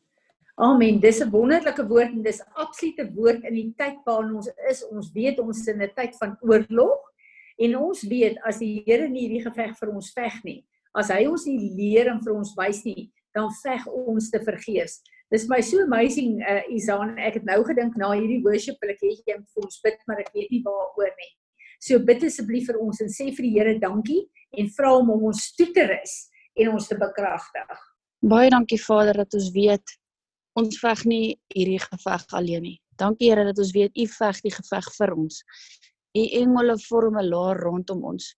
Amen. 0.57 0.99
Dis 0.99 1.19
'n 1.19 1.29
wonderlike 1.29 1.87
woord 1.87 2.11
en 2.11 2.21
dis 2.23 2.41
absolute 2.53 3.11
woord 3.13 3.43
in 3.43 3.53
die 3.53 3.73
tyd 3.75 3.97
waarin 4.05 4.35
ons 4.35 4.47
is. 4.69 4.87
Ons 4.87 5.11
weet 5.11 5.39
ons 5.39 5.59
is 5.59 5.67
in 5.67 5.81
'n 5.81 5.91
tyd 5.95 6.15
van 6.15 6.37
oorlog 6.41 7.11
en 7.57 7.75
ons 7.75 8.01
weet 8.07 8.37
as 8.47 8.59
die 8.59 8.83
Here 8.85 9.09
nie 9.09 9.27
hierdie 9.27 9.43
geveg 9.43 9.75
vir 9.77 9.89
ons 9.89 10.13
veg 10.13 10.43
nie, 10.43 10.65
as 10.95 11.09
hy 11.09 11.25
ons 11.27 11.45
nie 11.45 11.59
leer 11.59 12.07
en 12.07 12.21
vir 12.23 12.33
ons 12.33 12.53
wys 12.55 12.83
nie, 12.85 13.11
dan 13.33 13.51
veg 13.63 13.87
ons 13.87 14.29
te 14.29 14.39
vergeefs. 14.39 15.01
Dis 15.29 15.47
my 15.49 15.59
so 15.61 15.81
amazing 15.81 16.41
uh 16.41 16.61
Isan, 16.69 17.17
ek 17.19 17.33
het 17.33 17.43
nou 17.43 17.63
gedink 17.63 17.97
na 17.97 18.13
hierdie 18.13 18.43
worship 18.43 18.77
wil 18.81 18.91
ek 18.91 19.03
hê 19.03 19.11
jy 19.11 19.35
moet 19.35 19.51
vir 19.55 19.63
ons 19.63 19.81
bid, 19.83 19.99
maar 20.07 20.19
ek 20.19 20.31
weet 20.33 20.51
nie 20.51 20.63
waaroor 20.63 21.11
nie. 21.19 21.31
So 21.79 21.99
bid 21.99 22.23
asseblief 22.23 22.67
vir 22.67 22.79
ons 22.79 23.01
en 23.01 23.11
sê 23.11 23.27
vir 23.35 23.43
die 23.43 23.53
Here 23.59 23.79
dankie 23.79 24.23
en 24.55 24.69
vra 24.69 24.95
hom 24.95 25.09
om 25.09 25.27
ons 25.33 25.51
toe 25.57 25.67
te 25.73 25.83
rus 25.83 26.31
en 26.55 26.69
ons 26.69 26.87
te 26.87 26.95
bekragtig. 26.95 27.77
Baie 28.23 28.49
dankie 28.49 28.79
Vader 28.79 29.25
dat 29.25 29.33
ons 29.33 29.51
weet 29.51 29.83
ons 30.59 30.79
veg 30.79 31.05
nie 31.05 31.25
hierdie 31.53 31.79
geveg 31.83 32.25
alleen 32.37 32.63
nie. 32.63 32.77
Dankie 32.99 33.29
Here 33.29 33.43
dat 33.47 33.59
ons 33.59 33.73
weet 33.75 33.95
U 33.97 34.05
veg 34.07 34.41
die 34.45 34.53
geveg 34.55 34.87
vir 34.97 35.13
ons. 35.15 35.41
U 36.15 36.23
engele 36.41 36.77
vorm 36.87 37.17
'n 37.19 37.29
laar 37.29 37.59
rondom 37.59 38.03
ons. 38.03 38.35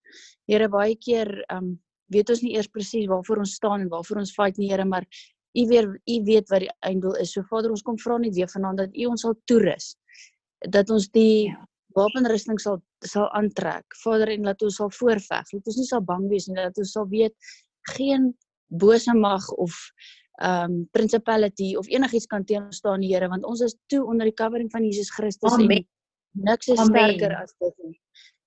Here 0.47 0.67
baie 0.69 0.95
keer 0.95 1.29
um 1.53 1.77
weet 2.09 2.29
ons 2.29 2.41
nie 2.41 2.55
eers 2.55 2.67
presies 2.67 3.07
waarvoor 3.07 3.43
ons 3.43 3.53
staan 3.59 3.81
en 3.81 3.89
waarvoor 3.89 4.17
ons 4.23 4.33
fight 4.33 4.57
nie 4.57 4.69
Here, 4.71 4.85
maar 4.85 5.05
U 5.57 5.65
weet 5.67 5.85
U 5.85 6.23
weet 6.23 6.49
wat 6.49 6.59
die 6.59 6.73
einddoel 6.81 7.15
is. 7.21 7.33
So 7.33 7.43
Vader, 7.43 7.71
ons 7.71 7.81
kom 7.81 7.97
vra 7.97 8.17
net 8.17 8.35
weer 8.35 8.49
vanaand 8.49 8.77
dat 8.77 8.97
U 8.97 9.05
ons 9.05 9.21
sal 9.21 9.35
toerus. 9.45 9.95
Dat 10.69 10.89
ons 10.89 11.09
die 11.09 11.53
wapenrusting 11.95 12.59
sal 12.59 12.81
sal 13.05 13.29
aantrek. 13.37 13.85
Vader, 14.03 14.29
en 14.29 14.43
laat 14.43 14.61
ons 14.61 14.75
sal 14.75 14.89
voorveg. 14.89 15.49
Dat 15.53 15.67
ons 15.67 15.77
nie 15.77 15.85
sal 15.85 16.01
bang 16.01 16.27
wees 16.29 16.47
nie, 16.47 16.55
dat 16.55 16.77
ons 16.77 16.91
sal 16.91 17.07
weet 17.09 17.35
geen 17.93 18.33
bose 18.67 19.13
mag 19.13 19.49
of 19.57 19.73
um 20.43 20.87
principality 20.91 21.75
of 21.75 21.87
enigiets 21.87 22.25
kan 22.25 22.45
teen 22.45 22.63
ons 22.63 22.77
staan, 22.77 23.01
Here, 23.01 23.27
want 23.27 23.45
ons 23.45 23.61
is 23.61 23.75
toe 23.85 24.03
onder 24.05 24.25
die 24.25 24.33
covering 24.33 24.71
van 24.71 24.83
Jesus 24.83 25.09
Christus 25.13 25.51
Amen. 25.51 25.71
en 25.71 25.87
niks 26.31 26.67
is 26.67 26.79
Amen. 26.79 27.09
sterker 27.09 27.35
as 27.41 27.53
dit 27.59 27.73
nie. 27.83 28.01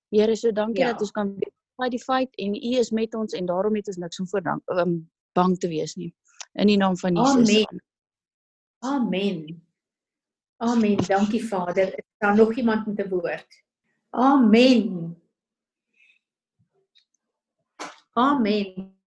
Here, 0.09 0.35
so 0.35 0.51
dankie 0.51 0.83
Ja. 0.83 0.91
dat 0.91 1.01
ons 1.01 1.11
kan 1.11 1.37
fight 1.75 1.91
die 1.91 2.03
fight 2.03 2.35
en 2.35 2.55
U 2.55 2.77
is 2.77 2.91
met 2.91 3.13
ons 3.15 3.33
en 3.33 3.45
daarom 3.45 3.75
het 3.75 3.87
ons 3.87 3.97
niks 3.97 4.19
om 4.19 4.27
voor 4.27 4.41
dank 4.41 4.61
um, 4.69 5.09
bang 5.33 5.57
te 5.57 5.67
wees 5.67 5.95
nie. 5.95 6.13
In 6.53 6.67
die 6.67 6.77
naam 6.77 6.97
van 6.97 7.15
Jesus. 7.15 7.49
Amen. 7.49 7.81
Amen. 8.79 9.61
Amen. 10.57 10.97
Dankie 11.07 11.43
Vader. 11.45 11.87
Is 11.97 12.05
daar 12.17 12.35
nog 12.35 12.55
iemand 12.55 12.85
met 12.85 13.05
'n 13.05 13.09
woord? 13.09 13.47
Amen. 14.09 15.15
Amen. 18.13 19.00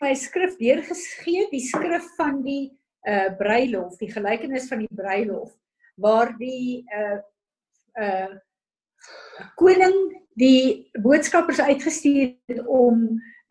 My 0.00 0.14
skrif 0.16 0.56
deurgegee, 0.56 1.48
die 1.52 1.64
skrif 1.64 2.06
van 2.16 2.40
die 2.44 2.70
uh 3.08 3.30
bruilof, 3.36 3.96
die 4.00 4.10
gelykenis 4.12 4.68
van 4.68 4.82
die 4.84 4.94
bruilof 4.96 5.52
waar 6.00 6.34
die 6.40 6.84
uh 6.96 7.18
uh 8.00 8.32
koning 9.60 9.96
die 10.40 10.88
boodskappers 11.00 11.60
uitgestuur 11.60 12.34
het 12.48 12.60
om 12.68 13.06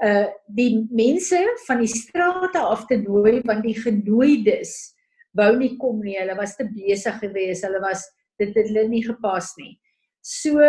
uh 0.06 0.28
die 0.58 0.86
mense 0.90 1.42
van 1.68 1.82
die 1.84 1.92
strate 1.92 2.62
af 2.62 2.86
te 2.90 2.98
nooi 3.02 3.42
want 3.46 3.66
die 3.66 3.78
genooides 3.78 4.74
wou 5.38 5.52
nie 5.58 5.76
kom 5.78 6.02
nie. 6.02 6.18
Hulle 6.18 6.38
was 6.38 6.56
te 6.58 6.66
besig 6.66 7.20
geweest. 7.22 7.66
Hulle 7.66 7.82
was 7.84 8.06
dit 8.42 8.54
het 8.56 8.70
hulle 8.72 8.88
nie 8.90 9.04
gepas 9.06 9.54
nie. 9.58 9.76
So 10.22 10.66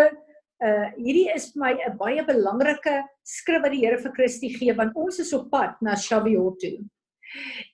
uh 0.61 0.89
hierdie 0.99 1.31
is 1.35 1.51
vir 1.53 1.61
my 1.63 1.73
'n 1.73 1.97
baie 1.97 2.23
belangrike 2.25 2.97
skrif 3.25 3.63
wat 3.63 3.73
die 3.73 3.81
Here 3.81 3.99
vir 3.99 4.13
Christus 4.13 4.57
gee 4.59 4.73
want 4.77 4.97
ons 4.97 5.19
is 5.19 5.33
op 5.33 5.51
pad 5.51 5.81
na 5.81 5.97
Shavuot 5.97 6.61
toe. 6.61 6.79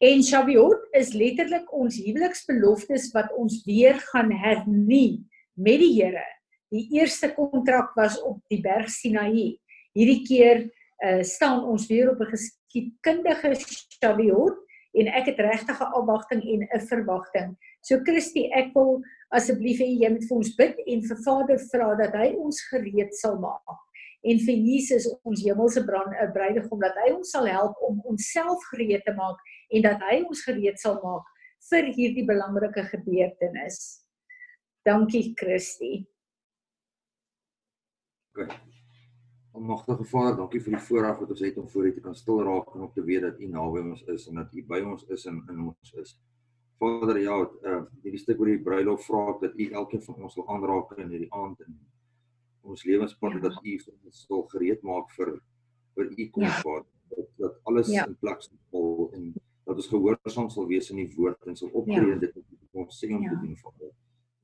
En 0.01 0.23
Shavuot 0.23 0.87
is 0.95 1.15
letterlik 1.15 1.73
ons 1.73 1.99
huweliksbeloftes 1.99 3.13
wat 3.15 3.33
ons 3.33 3.65
weer 3.67 3.99
gaan 4.13 4.31
hernie 4.31 5.25
met 5.57 5.81
die 5.81 5.95
Here. 5.97 6.27
Die 6.71 6.87
eerste 6.99 7.33
kontrak 7.35 7.95
was 7.97 8.21
op 8.23 8.39
die 8.51 8.61
berg 8.61 8.91
Sinaï. 8.91 9.57
Hierdie 9.97 10.23
keer 10.27 10.71
uh 11.05 11.23
staan 11.23 11.65
ons 11.65 11.89
weer 11.89 12.11
op 12.11 12.21
'n 12.21 12.33
geskiedkundige 12.35 13.55
Shavuot 14.01 14.57
en 14.97 15.09
ek 15.09 15.27
het 15.33 15.39
regtig 15.39 15.81
'n 15.81 15.93
afwagting 15.93 16.43
en 16.43 16.69
'n 16.71 16.87
verwagting. 16.87 17.57
So 17.83 17.99
Christie, 18.03 18.51
ek 18.53 18.73
wil 18.75 19.03
asseblief 19.35 19.81
hê 19.83 19.89
jy 20.03 20.11
moet 20.13 20.27
vir 20.29 20.37
ons 20.37 20.55
bid 20.59 20.81
en 20.87 21.03
vir 21.09 21.21
Vader 21.25 21.61
vra 21.73 21.89
dat 21.99 22.15
hy 22.15 22.29
ons 22.39 22.61
gereed 22.71 23.15
sal 23.19 23.39
maak. 23.43 23.83
En 24.27 24.41
vir 24.43 24.59
Jesus 24.69 25.07
ons 25.23 25.45
hemelse 25.47 25.83
brand 25.87 26.15
'n 26.15 26.33
bruidegom 26.33 26.81
dat 26.81 26.97
hy 27.05 27.13
ons 27.15 27.31
sal 27.31 27.47
help 27.47 27.77
om 27.89 28.01
onsself 28.05 28.63
gereed 28.73 29.05
te 29.07 29.15
maak 29.15 29.39
en 29.71 29.83
dat 29.83 30.01
hy 30.11 30.23
ons 30.23 30.43
gereed 30.45 30.79
sal 30.79 31.01
maak 31.03 31.27
vir 31.71 31.91
hierdie 31.95 32.27
belangrike 32.27 32.85
gebeurtenis. 32.91 34.03
Dankie 34.87 35.35
Christie. 35.35 36.07
Okay. 38.31 38.49
Almagtige 39.57 40.05
Vader, 40.05 40.37
dankie 40.37 40.61
vir 40.61 40.77
die 40.77 40.85
voorreg 40.85 41.21
wat 41.23 41.31
ons 41.33 41.41
het 41.41 41.59
om 41.59 41.69
voor 41.73 41.87
U 41.89 41.93
te 41.95 42.03
kan 42.05 42.15
stil 42.15 42.43
raak 42.45 42.75
en 42.75 42.83
om 42.85 42.93
te 42.93 43.05
weet 43.05 43.23
dat 43.25 43.39
U 43.41 43.47
naby 43.49 43.81
ons 43.81 44.03
is 44.13 44.27
en 44.29 44.43
dat 44.43 44.53
U 44.53 44.65
by 44.69 44.83
ons 44.85 45.07
is 45.17 45.25
en 45.31 45.39
in 45.49 45.63
ons 45.71 45.93
is. 46.03 46.13
Vader, 46.79 47.19
ja, 47.23 47.37
uh 47.65 47.83
hierdie 48.05 48.21
stuk 48.21 48.41
oor 48.41 48.51
die 48.51 48.59
bruilof 48.63 49.07
vra 49.07 49.23
ek 49.35 49.41
dat 49.41 49.55
U 49.57 49.69
elkeen 49.81 50.03
van 50.03 50.23
ons 50.27 50.35
wil 50.37 50.49
aanraak 50.53 50.93
in 50.99 51.09
hierdie 51.15 51.33
aand 51.33 51.61
en 51.65 51.79
ons 52.67 52.85
lewenspad 52.85 53.33
Ja. 53.33 53.41
dat 53.49 53.61
U 53.65 53.77
ons 54.05 54.27
sal 54.29 54.43
gereed 54.53 54.83
maak 54.83 55.11
vir 55.17 55.41
vir 55.97 56.11
U 56.19 56.29
kom, 56.31 56.43
Ja. 56.43 56.51
Vader. 56.61 56.85
Dat, 57.17 57.29
dat 57.39 57.61
alles 57.65 57.89
Ja. 57.89 58.07
in 58.07 58.17
plek 58.21 58.43
sal 58.43 58.59
val 58.71 59.11
en 59.15 59.33
dat 59.67 59.77
ons 59.77 59.89
gehoorsaam 59.89 60.51
sal 60.51 60.67
wees 60.67 60.91
in 60.91 60.97
die 60.97 61.15
woord 61.17 61.47
en 61.47 61.57
sal 61.57 61.69
optree 61.73 62.07
Ja. 62.07 62.13
in 62.13 62.19
dit 62.21 62.35
wat 62.35 62.45
ons 62.73 63.01
sê 63.05 63.15
om 63.15 63.23
Ja. 63.23 63.31
te 63.31 63.37
doen, 63.47 63.57
Vader 63.57 63.91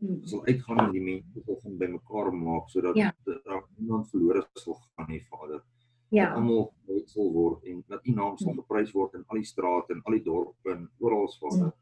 Hmm. 0.02 0.24
sal 0.26 0.44
uitgaan 0.46 0.78
en 0.86 0.92
die 0.92 1.00
mense 1.00 1.42
sal 1.46 1.56
gaan 1.62 1.76
bymekaar 1.78 2.32
maak 2.32 2.68
sodat 2.70 2.96
Ja. 2.96 3.12
daar 3.24 3.62
niemand 3.78 4.08
verlore 4.10 4.46
sal 4.54 4.74
gaan 4.96 5.06
nie 5.08 5.20
Vader. 5.30 5.58
Dat 5.58 5.64
Ja. 6.10 6.34
almal 6.34 6.72
gered 6.86 7.08
sal 7.10 7.32
word 7.32 7.64
en 7.64 7.84
dat 7.88 8.00
U 8.06 8.10
naam 8.12 8.36
sal 8.38 8.54
Ja. 8.54 8.62
geprys 8.62 8.92
word 8.92 9.14
in 9.14 9.24
al 9.28 9.36
die 9.36 9.44
strate 9.44 9.92
en 9.92 10.00
al 10.04 10.12
die 10.12 10.22
dorpe 10.24 10.70
en 10.70 10.88
oral 10.98 11.28
Vader. 11.40 11.58
Hmm. 11.58 11.72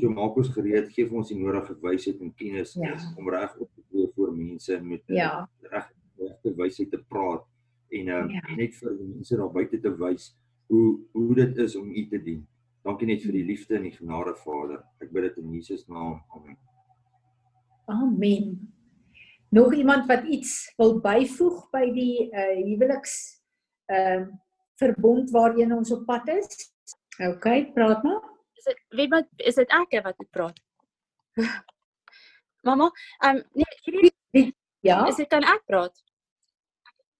So 0.00 0.10
maak 0.12 0.36
ons 0.36 0.48
gereed, 0.52 0.90
gee 0.92 1.06
vir 1.08 1.16
ons 1.16 1.28
die 1.32 1.38
nodige 1.40 1.74
wysheid 1.80 2.20
en 2.20 2.34
kennis 2.36 2.74
Ja. 2.76 2.92
om 3.16 3.28
reg 3.32 3.54
op 3.58 3.70
te 3.74 3.82
tree 3.88 4.10
voor 4.14 4.32
mense 4.36 4.74
en 4.76 4.88
met 4.88 5.02
Ja. 5.06 5.48
reg 5.70 5.88
regte 6.20 6.52
wysheid 6.56 6.90
te 6.90 6.98
praat 7.08 7.44
en 7.90 8.08
uh, 8.08 8.26
Ja. 8.28 8.54
net 8.56 8.74
vir 8.76 8.92
mense 9.00 9.36
daar 9.36 9.52
buite 9.52 9.80
te 9.80 9.90
wys 9.96 10.36
hoe 10.68 11.00
hoe 11.12 11.34
dit 11.34 11.56
is 11.58 11.76
om 11.76 11.90
U 11.90 12.08
te 12.08 12.18
dien. 12.22 12.46
Dankie 12.84 13.06
net 13.06 13.22
vir 13.22 13.32
die 13.32 13.44
liefde 13.44 13.76
en 13.76 13.82
die 13.82 13.90
genade 13.96 14.34
Vader. 14.36 14.84
Ek 15.00 15.10
bid 15.12 15.22
dit 15.22 15.38
in 15.38 15.52
Jesus 15.52 15.86
naam. 15.88 16.20
Amen. 16.36 16.56
Amen. 17.86 18.72
Nog 19.50 19.74
iemand 19.74 20.06
wat 20.06 20.24
iets 20.24 20.72
wil 20.76 21.00
byvoeg 21.00 21.70
by 21.72 21.86
die 21.94 22.28
uh 22.32 22.64
huweliks 22.66 23.40
ehm 23.86 24.20
uh, 24.22 24.26
verbond 24.80 25.30
waarheen 25.30 25.72
ons 25.76 25.90
op 25.92 26.04
pad 26.06 26.28
is? 26.28 26.70
OK, 27.18 27.72
praat 27.74 28.02
maar. 28.02 28.22
Is 28.60 28.68
dit 28.68 28.80
weet 28.98 29.10
wat 29.14 29.28
is 29.48 29.56
dit 29.56 29.72
ek 29.72 29.94
wat 30.04 30.18
moet 30.20 30.30
praat? 30.36 30.58
Mamma, 32.68 32.90
ehm 33.24 33.36
um, 33.36 33.42
nee, 33.56 33.76
hierdie 33.86 34.54
Ja. 34.84 35.06
is 35.08 35.16
dit 35.16 35.28
kan 35.28 35.44
ek 35.44 35.64
praat? 35.68 35.96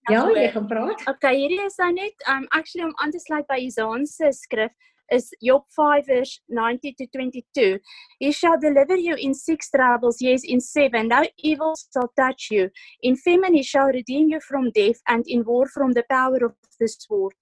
Ja, 0.09 0.21
Goed. 0.25 0.37
jy 0.37 0.51
kan 0.53 0.67
praat. 0.69 1.01
Okay, 1.09 1.35
hierdie 1.37 1.63
is 1.65 1.77
nou 1.81 1.91
net 1.93 2.25
um 2.29 2.45
actually 2.57 2.85
om 2.85 2.93
aan 3.01 3.11
te 3.13 3.19
sluit 3.21 3.47
by 3.49 3.57
Isaan 3.65 4.05
se 4.05 4.31
skrif 4.33 4.73
is 5.11 5.27
Job 5.43 5.65
5 5.75 6.05
verse 6.07 6.39
90 6.47 6.93
to 6.97 7.05
22. 7.17 7.79
He 8.19 8.31
shall 8.31 8.57
deliver 8.59 8.95
you 8.95 9.15
in 9.15 9.33
six 9.33 9.69
troubles, 9.69 10.21
yes, 10.21 10.43
in 10.43 10.61
seven. 10.61 11.09
No 11.09 11.21
evil 11.37 11.73
shall 11.75 12.09
touch 12.15 12.47
you. 12.51 12.69
In 13.01 13.17
famine 13.17 13.53
he 13.53 13.63
shall 13.63 13.87
redeem 13.91 14.29
you 14.29 14.39
from 14.39 14.71
death, 14.71 15.01
and 15.07 15.25
in 15.27 15.43
war 15.43 15.67
from 15.67 15.91
the 15.91 16.03
power 16.09 16.39
of 16.45 16.55
the 16.79 16.87
sword. 16.87 17.33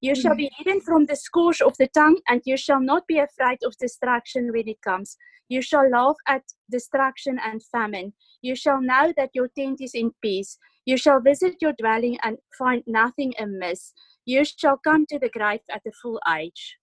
You 0.00 0.14
shall 0.14 0.34
mm. 0.34 0.38
be 0.38 0.50
hidden 0.56 0.80
from 0.80 1.06
the 1.06 1.16
scourge 1.16 1.60
of 1.60 1.76
the 1.78 1.88
tongue, 1.88 2.18
and 2.28 2.42
you 2.44 2.56
shall 2.56 2.80
not 2.80 3.06
be 3.06 3.18
afraid 3.18 3.58
of 3.64 3.76
destruction 3.78 4.52
when 4.52 4.68
it 4.68 4.80
comes. 4.82 5.16
You 5.48 5.62
shall 5.62 5.88
laugh 5.88 6.16
at 6.26 6.42
destruction 6.70 7.38
and 7.42 7.62
famine. 7.62 8.12
You 8.42 8.56
shall 8.56 8.80
know 8.80 9.12
that 9.16 9.30
your 9.32 9.48
tent 9.48 9.80
is 9.80 9.94
in 9.94 10.10
peace. 10.20 10.58
You 10.84 10.96
shall 10.96 11.20
visit 11.20 11.56
your 11.60 11.72
dwelling 11.78 12.18
and 12.22 12.38
find 12.58 12.82
nothing 12.86 13.32
amiss. 13.38 13.92
You 14.24 14.44
shall 14.44 14.76
come 14.76 15.06
to 15.06 15.18
the 15.18 15.28
grave 15.28 15.60
at 15.70 15.82
the 15.84 15.92
full 15.92 16.20
age. 16.28 16.78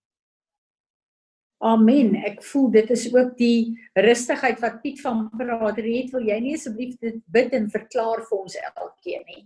Amen. 1.64 2.16
Ek 2.28 2.42
voel 2.44 2.70
dit 2.74 2.90
is 2.92 3.06
ook 3.14 3.36
die 3.38 3.72
rustigheid 3.96 4.60
wat 4.60 4.80
Piet 4.82 5.00
van 5.00 5.28
praat. 5.32 5.78
Red, 5.80 6.10
wil 6.12 6.26
jy 6.28 6.38
nie 6.44 6.56
asseblief 6.58 6.98
dit 7.00 7.20
bid 7.32 7.54
en 7.56 7.70
verklaar 7.72 8.24
vir 8.28 8.40
ons 8.40 8.56
elkeen 8.60 9.24
nie? 9.30 9.44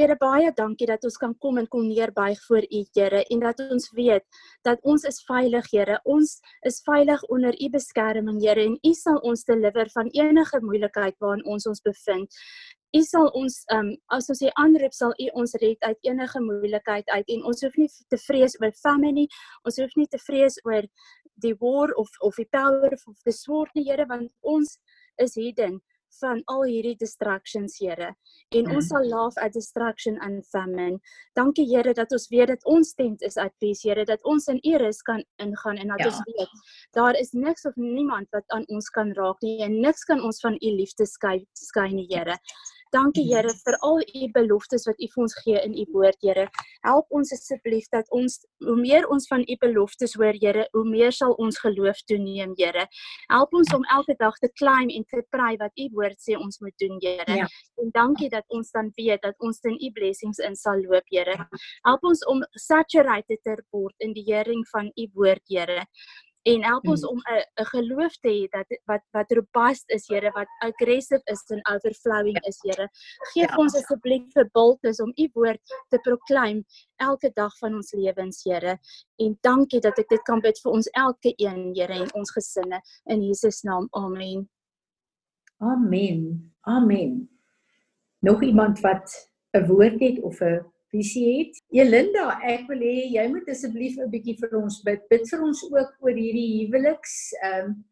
Here 0.00 0.14
baie 0.16 0.48
dankie 0.56 0.86
dat 0.88 1.02
ons 1.04 1.18
kan 1.20 1.34
kom 1.44 1.58
en 1.60 1.66
kom 1.68 1.82
neerbuig 1.84 2.38
voor 2.46 2.64
U 2.64 2.78
Here 2.96 3.18
en 3.34 3.40
dat 3.42 3.58
ons 3.60 3.90
weet 3.92 4.24
dat 4.64 4.80
ons 4.88 5.02
is 5.04 5.18
veilig 5.28 5.66
Here. 5.74 5.98
Ons 6.08 6.38
is 6.64 6.80
veilig 6.86 7.20
onder 7.28 7.52
U 7.52 7.68
beskerming 7.74 8.38
Here 8.40 8.64
en 8.64 8.78
U 8.80 8.92
sal 8.96 9.18
ons 9.28 9.44
deliver 9.44 9.90
van 9.92 10.08
enige 10.16 10.60
moeilikheid 10.64 11.18
waarin 11.20 11.44
ons 11.44 11.68
ons 11.68 11.84
bevind. 11.84 12.38
U 12.96 13.02
sal 13.10 13.28
ons 13.42 13.58
um 13.76 13.92
as 14.16 14.30
ons 14.32 14.40
U 14.40 14.54
aanroep 14.64 14.96
sal 14.96 15.12
U 15.20 15.28
ons 15.42 15.52
red 15.60 15.84
uit 15.84 16.08
enige 16.08 16.44
moeilikheid 16.48 17.12
uit 17.12 17.36
en 17.36 17.44
ons 17.52 17.62
hoef 17.66 17.76
nie 17.82 17.90
te 18.08 18.22
vrees 18.24 18.56
oor 18.62 18.72
famine 18.80 19.18
nie. 19.20 19.28
Ons 19.68 19.82
hoef 19.84 19.92
nie 20.00 20.08
te 20.08 20.22
vrees 20.24 20.56
oor 20.64 20.88
die 21.44 21.52
war 21.60 21.92
of 22.00 22.08
of 22.24 22.40
die 22.40 22.48
power 22.48 22.96
of 22.96 23.20
the 23.28 23.36
sword 23.36 23.76
nie 23.76 23.84
Here 23.92 24.08
want 24.08 24.32
ons 24.40 24.78
is 25.20 25.36
hidden 25.36 25.82
van 26.20 26.42
al 26.46 26.62
hierdie 26.68 26.96
distractions 26.98 27.78
Here 27.78 28.14
en 28.56 28.70
ons 28.74 28.88
sal 28.90 29.06
laugh 29.08 29.36
at 29.38 29.52
destruction 29.52 30.18
and 30.20 30.44
famine. 30.50 30.98
Dankie 31.38 31.66
Here 31.70 31.94
dat 31.94 32.12
ons 32.12 32.28
weet 32.32 32.48
dat 32.48 32.64
ons 32.64 32.92
tent 32.94 33.22
is 33.22 33.36
at 33.36 33.52
peace 33.60 33.82
Here 33.88 34.04
dat 34.04 34.20
ons 34.24 34.48
in 34.48 34.58
U 34.64 34.76
rus 34.82 35.02
kan 35.02 35.22
ingaan 35.38 35.76
en 35.78 35.88
dat 35.88 35.98
Ja. 36.00 36.06
ons 36.06 36.20
weet 36.26 36.48
daar 36.92 37.14
is 37.14 37.32
niks 37.32 37.64
of 37.64 37.76
niemand 37.76 38.28
wat 38.32 38.44
aan 38.48 38.64
ons 38.68 38.88
kan 38.90 39.12
raak 39.12 39.40
nie 39.42 39.62
en 39.62 39.80
niks 39.80 40.04
kan 40.04 40.20
ons 40.22 40.40
van 40.40 40.54
U 40.54 40.70
liefde 40.76 41.06
skei 41.06 41.46
skei 41.52 41.92
nie 41.92 42.06
Here. 42.10 42.36
Dankie 42.90 43.22
Here 43.28 43.52
vir 43.54 43.76
al 43.86 44.00
U 44.02 44.28
beloftes 44.34 44.86
wat 44.88 44.98
U 44.98 45.06
vir 45.12 45.22
ons 45.22 45.34
gee 45.44 45.60
in 45.62 45.76
U 45.78 45.84
woord 45.94 46.18
Here. 46.26 46.46
Help 46.86 47.06
ons 47.14 47.30
asseblief 47.36 47.86
dat 47.94 48.08
ons 48.16 48.40
hoe 48.66 48.74
meer 48.78 49.06
ons 49.14 49.28
van 49.30 49.44
U 49.46 49.56
beloftes 49.62 50.16
hoor 50.18 50.34
Here, 50.42 50.66
hoe 50.74 50.84
meer 50.88 51.14
sal 51.14 51.36
ons 51.38 51.60
geloof 51.62 52.02
toeneem 52.10 52.56
Here. 52.58 52.88
Help 53.30 53.54
ons 53.54 53.70
om 53.76 53.86
elke 53.94 54.16
dag 54.18 54.34
te 54.42 54.50
climb 54.58 54.90
en 54.90 55.06
te 55.06 55.22
pray 55.30 55.54
wat 55.62 55.70
U 55.78 55.86
woord 55.94 56.18
sê 56.18 56.34
ons 56.38 56.58
moet 56.64 56.74
doen 56.82 56.98
Here. 57.04 57.38
Ja. 57.44 57.46
En 57.78 57.94
dankie 57.94 58.30
dat 58.32 58.44
ons 58.48 58.74
dan 58.74 58.90
weet 58.98 59.22
dat 59.22 59.38
ons 59.38 59.62
in 59.70 59.78
U 59.78 59.92
blessings 59.94 60.42
in 60.42 60.58
sal 60.58 60.82
loop 60.82 61.06
Here. 61.14 61.38
Help 61.86 62.10
ons 62.10 62.24
om 62.26 62.42
saturated 62.58 63.38
te 63.46 63.58
word 63.70 63.94
in 64.02 64.16
die 64.18 64.26
hering 64.26 64.66
van 64.74 64.90
U 64.98 65.08
woord 65.14 65.46
Here. 65.46 65.86
En 66.42 66.62
help 66.64 66.86
ons 66.88 67.02
Mm. 67.02 67.08
om 67.08 67.18
'n 67.18 67.44
'n 67.60 67.64
geloof 67.64 68.14
te 68.20 68.28
hê 68.28 68.48
dat 68.50 68.66
wat 68.86 69.02
wat 69.12 69.30
robust 69.30 69.84
is 69.90 70.08
Here 70.08 70.30
wat 70.34 70.48
aggressive 70.60 71.22
is 71.24 71.42
en 71.50 71.60
overflowing 71.74 72.38
is 72.46 72.58
Here 72.62 72.88
gee 73.32 73.42
Ja. 73.42 73.48
vir 73.48 73.58
ons 73.58 73.74
asseblief 73.76 74.32
verbultnis 74.32 75.00
om 75.00 75.12
u 75.16 75.28
woord 75.34 75.60
te 75.90 75.98
proklaim 75.98 76.64
elke 76.96 77.30
dag 77.34 77.58
van 77.58 77.74
ons 77.74 77.92
lewens 77.92 78.44
Here 78.44 78.78
en 79.18 79.38
dankie 79.40 79.80
dat 79.80 79.98
ek 79.98 80.08
dit 80.08 80.22
kan 80.22 80.40
bid 80.40 80.58
vir 80.62 80.72
ons 80.72 80.88
elke 80.92 81.32
een 81.36 81.74
Here 81.74 81.92
en 81.92 82.14
ons 82.14 82.30
gesinne 82.32 82.80
in 83.06 83.22
Jesus 83.22 83.62
naam 83.62 83.88
amen 83.90 84.48
Amen. 85.62 86.52
Amen. 86.60 87.28
Nog 88.22 88.42
iemand 88.42 88.80
wat 88.80 89.30
'n 89.52 89.66
woord 89.66 90.00
het 90.00 90.20
of 90.20 90.40
'n 90.40 90.64
visie 90.90 91.26
het? 91.38 91.60
Elinda, 91.72 92.40
ek 92.42 92.66
wil 92.68 92.82
hê 92.84 93.06
jy 93.16 93.26
moet 93.28 93.48
asseblief 93.48 93.98
'n 93.98 94.10
bietjie 94.10 94.38
vir 94.40 94.56
ons 94.62 94.82
bid. 94.84 95.06
Bid 95.10 95.28
vir 95.30 95.42
ons 95.42 95.62
ook 95.70 95.90
oor 96.00 96.16
hierdie 96.16 96.66
huweliks 96.66 97.32
ehm 97.42 97.66
um, 97.66 97.84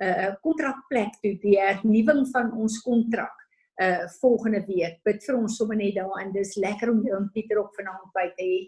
'n 0.00 0.08
uh, 0.08 0.34
kontrakplek 0.40 1.12
toe, 1.20 1.34
die 1.42 1.58
hernuwing 1.60 2.24
van 2.32 2.52
ons 2.56 2.78
kontrak 2.82 3.36
uh 3.80 4.08
volgende 4.20 4.60
week. 4.66 5.00
Bid 5.04 5.24
vir 5.24 5.36
ons 5.36 5.56
sommer 5.56 5.76
net 5.76 5.94
daarin. 5.96 6.32
Dis 6.32 6.56
lekker 6.56 6.90
om 6.92 7.00
jou 7.04 7.16
en 7.16 7.30
Pieter 7.32 7.58
ook 7.60 7.74
vanaand 7.76 8.12
by 8.16 8.26
te 8.36 8.44
hê. 8.44 8.60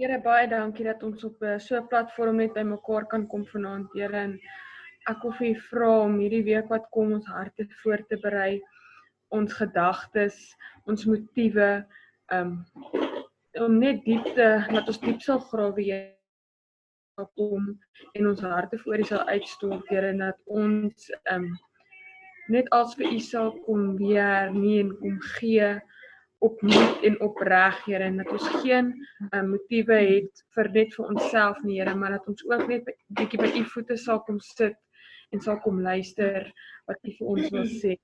Here 0.00 0.18
baie 0.22 0.48
dankie 0.48 0.86
dat 0.86 1.02
ons 1.02 1.24
op 1.24 1.42
'n 1.42 1.60
so 1.60 1.76
'n 1.76 1.88
platform 1.88 2.36
net 2.36 2.54
by 2.54 2.62
mekaar 2.62 3.06
kan 3.06 3.26
kom 3.26 3.44
vanaand, 3.44 3.88
Here 3.94 4.16
en 4.16 4.40
ek 5.08 5.22
wil 5.22 5.32
vir 5.32 5.46
u 5.48 5.54
vra 5.70 5.90
om 6.00 6.18
hierdie 6.18 6.44
week 6.44 6.68
wat 6.68 6.90
kom 6.90 7.12
ons 7.12 7.26
harte 7.26 7.66
voor 7.82 8.06
te 8.08 8.16
berei, 8.16 8.60
ons 9.34 9.52
gedagtes, 9.54 10.38
ons 10.90 11.06
motiewe, 11.08 11.70
um 12.34 12.58
om 13.58 13.74
net 13.82 14.04
diepte, 14.06 14.46
dat 14.70 14.88
ons 14.88 15.00
diep 15.02 15.22
sal 15.24 15.40
grawe 15.50 15.82
Here 15.82 16.16
sal 17.18 17.26
kom 17.36 17.66
en 18.16 18.28
ons 18.30 18.40
harte 18.46 18.78
voor 18.78 19.02
U 19.02 19.06
sal 19.08 19.26
uitstort, 19.28 19.88
Here 19.90 20.12
dat 20.18 20.38
ons 20.46 21.10
um 21.34 21.50
net 22.50 22.70
als 22.74 22.94
vir 22.98 23.10
U 23.10 23.18
sal 23.22 23.52
kom 23.66 23.96
weer 23.98 24.50
nie 24.54 24.78
en 24.84 24.94
kom 25.02 25.18
gee 25.38 25.74
opnuut 26.40 27.02
en 27.04 27.20
opreg 27.20 27.84
Here 27.84 28.04
en 28.04 28.16
dat 28.22 28.30
ons 28.32 28.46
geen 28.62 28.92
um, 29.30 29.50
motiewe 29.52 29.98
het 29.98 30.44
vir 30.56 30.70
net 30.76 30.94
vir 30.96 31.10
onsself 31.12 31.60
nie 31.66 31.80
Here 31.80 31.94
maar 31.94 32.16
dat 32.16 32.28
ons 32.32 32.44
ook 32.48 32.64
net 32.70 32.88
bietjie 33.18 33.40
by 33.42 33.50
u 33.60 33.64
voete 33.74 33.98
sal 34.00 34.22
kom 34.24 34.40
sit 34.44 34.78
en 35.34 35.42
sal 35.44 35.60
kom 35.64 35.82
luister 35.84 36.48
wat 36.88 37.04
u 37.04 37.16
vir 37.18 37.34
ons 37.34 37.52
wil 37.56 37.68
sê 37.68 37.98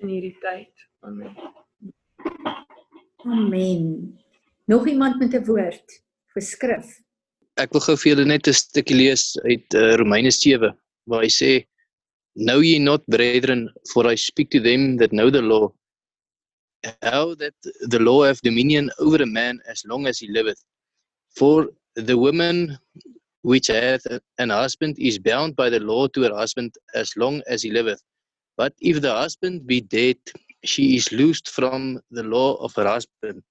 in 0.00 0.08
hierdie 0.08 0.36
tyd. 0.42 0.86
Amen. 1.06 1.34
Amen. 3.24 3.82
Nog 4.64 4.86
iemand 4.88 5.18
met 5.18 5.34
'n 5.34 5.44
woord 5.44 5.98
vir 6.34 6.42
skrif? 6.42 6.86
Ek 7.56 7.72
wil 7.72 7.84
gou 7.84 7.96
vir 7.96 8.10
julle 8.12 8.26
net 8.26 8.48
'n 8.48 8.52
stukkie 8.54 8.96
lees 8.96 9.36
uit 9.44 9.74
uh, 9.74 9.94
Romeine 10.00 10.30
7 10.30 10.72
waar 11.06 11.22
hy 11.22 11.30
sê 11.30 11.52
Know 12.34 12.60
ye 12.64 12.78
not 12.78 13.04
brethren 13.06 13.68
for 13.92 14.06
I 14.08 14.14
speak 14.14 14.48
to 14.50 14.60
them 14.60 14.96
that 14.96 15.12
know 15.12 15.28
the 15.28 15.42
law 15.42 15.68
how 17.02 17.34
that 17.34 17.54
the 17.62 17.98
law 17.98 18.24
have 18.24 18.40
dominion 18.40 18.90
over 18.98 19.22
a 19.22 19.26
man 19.26 19.60
as 19.68 19.84
long 19.84 20.06
as 20.06 20.18
he 20.18 20.28
liveth 20.28 20.62
for 21.36 21.68
the 21.94 22.16
woman 22.16 22.78
which 23.42 23.66
hath 23.68 24.06
an 24.38 24.50
husband 24.50 24.98
is 24.98 25.18
bound 25.18 25.54
by 25.56 25.68
the 25.68 25.80
law 25.80 26.06
to 26.08 26.22
her 26.22 26.34
husband 26.34 26.74
as 26.94 27.16
long 27.16 27.42
as 27.46 27.62
he 27.62 27.70
liveth 27.70 28.02
but 28.56 28.72
if 28.80 29.00
the 29.00 29.12
husband 29.12 29.66
be 29.66 29.80
dead 29.80 30.16
she 30.64 30.96
is 30.96 31.10
loosed 31.12 31.48
from 31.48 32.00
the 32.10 32.22
law 32.22 32.54
of 32.56 32.74
her 32.74 32.86
husband. 32.86 33.42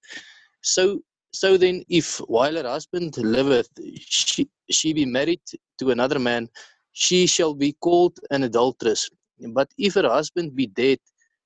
So 0.61 1.01
so 1.33 1.57
then 1.57 1.83
if 1.89 2.17
while 2.19 2.55
her 2.55 2.67
husband 2.67 3.17
liveth 3.17 3.69
she, 3.99 4.49
she 4.69 4.93
be 4.93 5.05
married 5.05 5.41
to 5.79 5.91
another 5.91 6.19
man 6.19 6.49
she 6.93 7.25
shall 7.25 7.53
be 7.53 7.73
called 7.81 8.19
an 8.31 8.43
adulteress. 8.43 9.09
But 9.39 9.69
if 9.77 9.95
her 9.95 10.07
husband 10.07 10.55
be 10.55 10.67
dead 10.67 10.99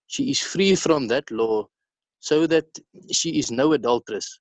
she 0.08 0.30
is 0.32 0.39
free 0.39 0.76
from 0.76 1.08
that 1.08 1.30
law 1.32 1.68
so 2.20 2.48
that 2.48 2.65
she 3.12 3.39
is 3.39 3.52
no 3.52 3.74
adulteress. 3.74 4.39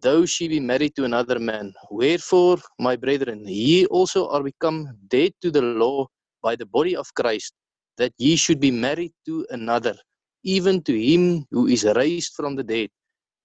Though 0.00 0.26
she 0.26 0.48
be 0.48 0.60
married 0.60 0.94
to 0.96 1.04
another 1.04 1.38
man 1.38 1.72
wherefore 1.90 2.58
my 2.78 2.96
brethren 2.96 3.44
ye 3.46 3.86
also 3.86 4.28
are 4.28 4.42
become 4.42 4.88
dead 5.08 5.32
to 5.42 5.50
the 5.50 5.62
law 5.62 6.06
by 6.42 6.56
the 6.56 6.66
body 6.66 6.94
of 6.94 7.12
Christ 7.14 7.54
that 7.98 8.12
ye 8.18 8.36
should 8.36 8.60
be 8.60 8.70
married 8.70 9.12
to 9.26 9.46
another 9.50 9.94
even 10.44 10.82
to 10.82 10.92
him 10.92 11.46
who 11.50 11.66
is 11.66 11.84
raised 11.96 12.34
from 12.34 12.54
the 12.54 12.62
dead 12.62 12.90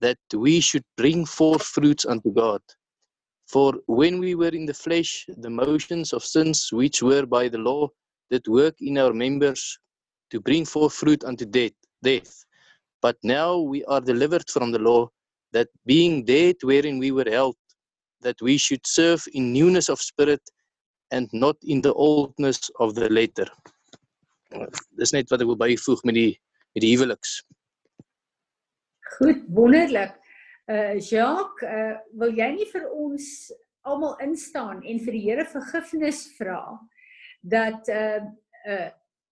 that 0.01 0.17
we 0.33 0.59
should 0.59 0.83
bring 0.97 1.25
forth 1.25 1.63
fruits 1.63 2.05
unto 2.05 2.31
God. 2.31 2.61
For 3.47 3.73
when 3.87 4.19
we 4.19 4.35
were 4.35 4.49
in 4.49 4.65
the 4.65 4.73
flesh, 4.73 5.25
the 5.27 5.49
motions 5.49 6.13
of 6.13 6.23
sins 6.23 6.69
which 6.71 7.01
were 7.01 7.25
by 7.25 7.49
the 7.49 7.57
law 7.57 7.87
did 8.29 8.47
work 8.47 8.75
in 8.79 8.97
our 8.97 9.13
members 9.13 9.79
to 10.31 10.39
bring 10.39 10.65
forth 10.65 10.93
fruit 10.93 11.23
unto 11.23 11.45
death. 11.45 11.73
death. 12.03 12.45
But 13.01 13.17
now 13.23 13.57
we 13.57 13.83
are 13.85 14.01
delivered 14.01 14.49
from 14.49 14.71
the 14.71 14.79
law, 14.79 15.09
that 15.51 15.67
being 15.85 16.23
dead 16.25 16.57
wherein 16.61 16.99
we 16.99 17.11
were 17.11 17.27
held, 17.27 17.55
that 18.21 18.39
we 18.41 18.57
should 18.57 18.85
serve 18.85 19.25
in 19.33 19.51
newness 19.51 19.89
of 19.89 19.99
spirit 19.99 20.41
and 21.11 21.27
not 21.33 21.55
in 21.63 21.81
the 21.81 21.93
oldness 21.93 22.69
of 22.79 22.93
the 22.93 23.09
letter. 23.09 23.47
Dis 24.97 25.13
net 25.15 25.29
wat 25.29 25.43
ek 25.43 25.49
wil 25.51 25.59
byvoeg 25.59 26.05
met 26.09 26.17
die 26.17 26.31
met 26.77 26.83
die 26.85 26.93
huweliks. 26.93 27.39
Goed, 29.17 29.41
wonderlik. 29.53 30.13
Uh 30.69 30.99
Jacques, 31.01 31.65
uh 31.65 31.97
wil 32.21 32.35
jy 32.37 32.51
nie 32.59 32.69
vir 32.69 32.85
ons 32.93 33.49
almal 33.89 34.17
instaan 34.21 34.83
en 34.85 35.01
vir 35.01 35.17
die 35.17 35.25
Here 35.25 35.45
vergifnis 35.49 36.27
vra 36.37 36.61
dat 37.41 37.89
uh 37.89 38.21
uh 38.69 38.89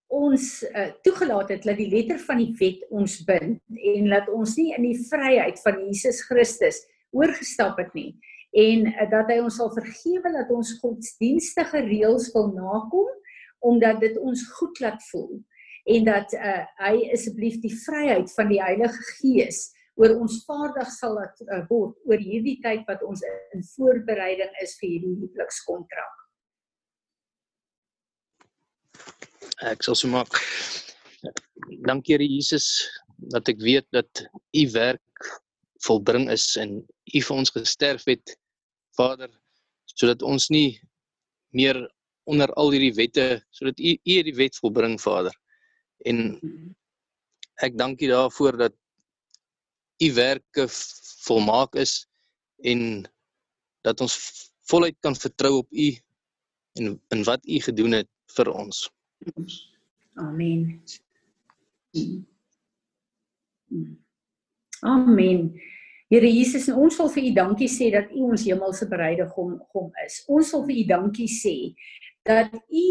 ons 0.08 0.64
uh, 0.64 0.88
toegelaat 1.04 1.50
het 1.52 1.66
dat 1.68 1.76
die 1.76 1.90
letter 1.92 2.20
van 2.24 2.40
die 2.40 2.54
wet 2.62 2.86
ons 2.96 3.18
bind 3.28 3.60
en 3.76 4.06
dat 4.08 4.30
ons 4.32 4.54
nie 4.56 4.70
in 4.78 4.86
die 4.88 5.00
vryheid 5.10 5.60
van 5.66 5.82
Jesus 5.84 6.22
Christus 6.30 6.80
oorgestap 7.12 7.76
het 7.82 7.92
nie 7.98 8.14
en 8.56 8.88
uh, 8.88 9.08
dat 9.12 9.28
hy 9.28 9.42
ons 9.44 9.58
sal 9.60 9.74
vergewe 9.76 10.32
dat 10.32 10.54
ons 10.56 10.78
godsdienstige 10.80 11.84
reëls 11.90 12.30
wil 12.38 12.54
nakom 12.56 13.12
omdat 13.66 14.02
dit 14.02 14.18
ons 14.18 14.44
goed 14.58 14.80
laat 14.80 15.02
voel 15.12 15.40
en 15.88 16.06
dat 16.08 16.34
uh, 16.36 16.64
hy 16.84 17.08
asseblief 17.16 17.62
die 17.64 17.74
vryheid 17.86 18.32
van 18.36 18.52
die 18.52 18.62
Heilige 18.62 19.04
Gees 19.18 19.70
oor 19.98 20.14
ons 20.20 20.42
vaardig 20.46 20.90
sal 20.94 21.16
laat 21.18 21.40
uh, 21.48 21.64
word 21.72 21.96
oor 22.10 22.22
hierdie 22.22 22.58
tyd 22.64 22.84
wat 22.90 23.04
ons 23.08 23.24
in 23.54 23.64
voorbereiding 23.76 24.52
is 24.64 24.76
vir 24.82 24.92
hierdie 24.94 25.16
huwelikskontrak. 25.16 26.24
Ek 29.72 29.82
sal 29.86 29.98
so 29.98 30.12
maak. 30.12 30.38
Dankie 31.88 32.18
Here 32.18 32.28
Jesus 32.28 32.68
dat 33.18 33.50
ek 33.50 33.64
weet 33.64 33.88
dat 33.96 34.28
u 34.54 34.64
werk 34.76 35.32
volbring 35.88 36.28
is 36.30 36.52
en 36.62 36.78
u 36.84 37.22
vir 37.22 37.36
ons 37.36 37.54
gesterf 37.56 38.06
het 38.10 38.36
Vader 38.98 39.32
sodat 39.98 40.22
ons 40.22 40.50
nie 40.54 40.78
meer 41.56 41.80
onder 42.28 42.52
al 42.60 42.72
hierdie 42.76 42.96
wette 42.96 43.28
sodat 43.56 43.80
u 43.80 43.94
u 43.96 44.00
hierdie 44.04 44.36
wet 44.36 44.58
volbring 44.60 45.00
Vader. 45.02 45.36
En 46.06 46.40
ek 47.64 47.78
dank 47.80 48.02
u 48.02 48.10
daarvoor 48.12 48.58
dat 48.58 48.76
u 50.04 50.14
werke 50.14 50.68
volmaak 51.26 51.76
is 51.76 52.04
en 52.62 53.08
dat 53.82 54.02
ons 54.02 54.18
voluit 54.68 54.98
kan 55.00 55.16
vertrou 55.16 55.58
op 55.64 55.72
u 55.72 55.88
en 56.78 57.00
in 57.16 57.24
wat 57.24 57.48
u 57.48 57.60
gedoen 57.64 57.92
het 58.02 58.10
vir 58.36 58.52
ons. 58.52 58.84
Amen. 60.14 60.84
Amen. 64.82 65.54
Here 66.08 66.30
Jesus, 66.32 66.70
ons 66.72 66.96
wil 67.00 67.10
vir 67.12 67.26
U 67.28 67.32
dankie 67.36 67.68
sê 67.72 67.90
dat 67.92 68.12
U 68.16 68.30
ons 68.32 68.46
hemelse 68.48 68.88
bruidegom 68.88 69.58
gom 69.74 69.90
is. 70.06 70.22
Ons 70.32 70.54
wil 70.56 70.64
vir 70.70 70.78
U 70.84 70.86
dankie 70.94 71.28
sê 71.32 71.56
dat 72.28 72.54
U 72.54 72.88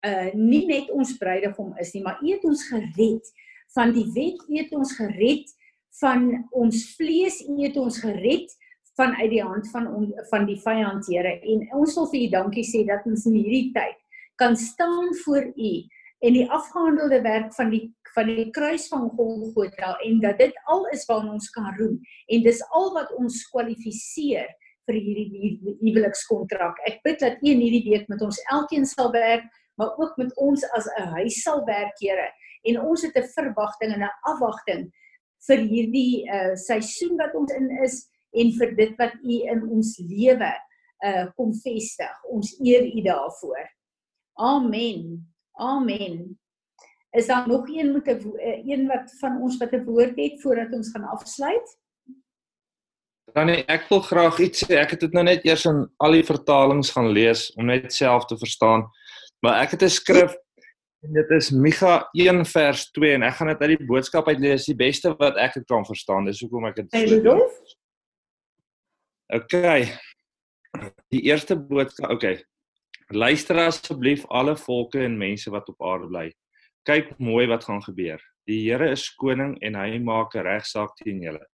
uh 0.00 0.32
nie 0.34 0.64
net 0.66 0.90
ons 0.90 1.12
bruidegom 1.20 1.74
is 1.82 1.92
nie, 1.94 2.02
maar 2.02 2.20
U 2.22 2.30
het 2.30 2.44
ons 2.48 2.64
gered. 2.68 3.32
Van 3.76 3.92
die 3.94 4.06
wet, 4.16 4.42
U 4.48 4.56
het 4.58 4.72
ons 4.74 4.94
gered. 4.98 5.52
Van 6.00 6.26
ons 6.56 6.82
vlees, 6.96 7.40
U 7.46 7.60
het 7.62 7.76
ons 7.76 8.00
gered. 8.02 8.50
Van 8.98 9.14
uit 9.16 9.30
die 9.30 9.44
hand 9.44 9.68
van 9.70 9.86
on, 9.86 10.10
van 10.30 10.46
die 10.48 10.58
vyand 10.60 11.06
Here. 11.08 11.36
En 11.40 11.66
ons 11.78 11.94
wil 11.96 12.10
vir 12.12 12.20
U 12.20 12.28
dankie 12.34 12.66
sê 12.66 12.84
dat 12.88 13.06
ons 13.08 13.26
in 13.30 13.38
hierdie 13.38 13.70
tyd 13.76 13.96
kan 14.40 14.56
staan 14.56 15.12
voor 15.24 15.50
U 15.52 15.72
en 16.20 16.36
die 16.36 16.46
afgehandelde 16.52 17.20
werk 17.24 17.54
van 17.56 17.72
die 17.72 17.86
van 18.14 18.26
die 18.26 18.48
kruis 18.50 18.88
van 18.90 19.06
Golgotha 19.14 19.92
en 20.02 20.18
dat 20.20 20.40
dit 20.42 20.56
al 20.72 20.86
is 20.94 21.04
wat 21.06 21.28
ons 21.30 21.50
kan 21.54 21.68
roem. 21.78 22.00
En 22.26 22.42
dis 22.42 22.62
al 22.74 22.88
wat 22.96 23.12
ons 23.14 23.36
kwalifiseer 23.52 24.48
vir 24.90 24.98
hierdie 24.98 25.76
huwelikskontrak. 25.80 26.78
Ek 26.90 27.00
bid 27.06 27.20
dat 27.22 27.38
U 27.42 27.50
in 27.50 27.62
hierdie 27.62 27.86
week 27.86 28.08
met 28.10 28.22
ons 28.26 28.40
elkeen 28.50 28.86
sal 28.88 29.12
werk, 29.14 29.46
maar 29.78 29.94
ook 30.02 30.16
met 30.18 30.34
ons 30.36 30.64
as 30.76 30.86
'n 30.98 31.14
huis 31.16 31.42
sal 31.42 31.64
werk, 31.66 31.94
Here. 32.00 32.30
En 32.68 32.80
ons 32.80 33.02
het 33.02 33.16
'n 33.16 33.32
verwagting 33.36 33.94
en 33.94 34.02
'n 34.02 34.16
afwagting 34.28 34.90
vir 35.48 35.58
hierdie 35.58 36.26
uh 36.28 36.54
seisoen 36.54 37.16
wat 37.16 37.34
ons 37.34 37.52
in 37.52 37.70
is 37.82 38.08
en 38.32 38.52
vir 38.58 38.74
dit 38.76 38.92
wat 38.98 39.14
U 39.22 39.36
in 39.52 39.62
ons 39.70 39.98
lewe 39.98 40.52
uh 41.06 41.26
kom 41.36 41.54
vestig. 41.54 42.16
Ons 42.28 42.58
eer 42.60 42.84
U 42.84 43.02
daarvoor. 43.02 43.64
Amen. 44.34 45.26
Amen. 45.58 46.38
Is 47.12 47.26
daar 47.26 47.48
nog 47.48 47.68
een 47.68 47.92
met 47.92 48.06
'n 48.06 48.20
een 48.64 48.86
wat 48.86 49.10
van 49.20 49.40
ons 49.42 49.56
wat 49.56 49.72
'n 49.72 49.84
woord 49.84 50.16
het 50.16 50.40
voordat 50.42 50.72
ons 50.72 50.90
gaan 50.90 51.04
afsluit? 51.04 51.78
Dan 53.34 53.46
nee, 53.46 53.64
ek 53.70 53.88
wil 53.90 54.00
graag 54.02 54.38
iets 54.42 54.64
sê. 54.64 54.76
Ek 54.80 54.94
het 54.94 55.02
dit 55.04 55.12
nou 55.16 55.24
net 55.26 55.44
eers 55.46 55.64
in 55.70 55.84
al 56.02 56.16
die 56.18 56.26
vertalings 56.26 56.92
gaan 56.94 57.10
lees 57.14 57.48
om 57.56 57.68
net 57.70 57.92
self 57.94 58.26
te 58.30 58.38
verstaan. 58.38 58.86
Maar 59.44 59.62
ek 59.64 59.76
het 59.76 59.82
'n 59.82 59.88
skrif 59.88 60.34
en 61.02 61.12
dit 61.12 61.30
is 61.30 61.50
Micha 61.50 62.08
1 62.12 62.44
vers 62.44 62.90
2 62.90 63.14
en 63.14 63.22
ek 63.22 63.34
gaan 63.34 63.48
dit 63.48 63.60
uit 63.60 63.78
die 63.78 63.86
boodskap 63.86 64.28
uit 64.28 64.38
lees, 64.38 64.66
die 64.66 64.76
beste 64.76 65.14
wat 65.18 65.36
ek 65.36 65.54
dit 65.54 65.66
kan 65.66 65.84
verstaan. 65.84 66.24
Dis 66.24 66.40
hoekom 66.40 66.66
ek 66.66 66.76
dit 66.76 66.90
so 66.90 67.22
doen. 67.22 67.42
Okay. 69.32 69.92
Die 71.08 71.22
eerste 71.22 71.56
boodskap, 71.56 72.10
okay. 72.10 72.44
Luister 73.10 73.58
asseblief 73.58 74.26
alle 74.28 74.56
volke 74.56 75.02
en 75.02 75.18
mense 75.18 75.50
wat 75.50 75.68
op 75.68 75.82
aarde 75.82 76.06
bly. 76.06 76.32
Kyk 76.86 77.18
mooi 77.18 77.46
wat 77.46 77.64
gaan 77.64 77.82
gebeur. 77.82 78.20
Die 78.46 78.70
Here 78.70 78.90
is 78.90 79.08
koning 79.14 79.56
en 79.62 79.74
hy 79.74 79.98
maak 79.98 80.34
'n 80.34 80.46
regsaak 80.46 80.96
teen 80.96 81.22
julle. 81.22 81.49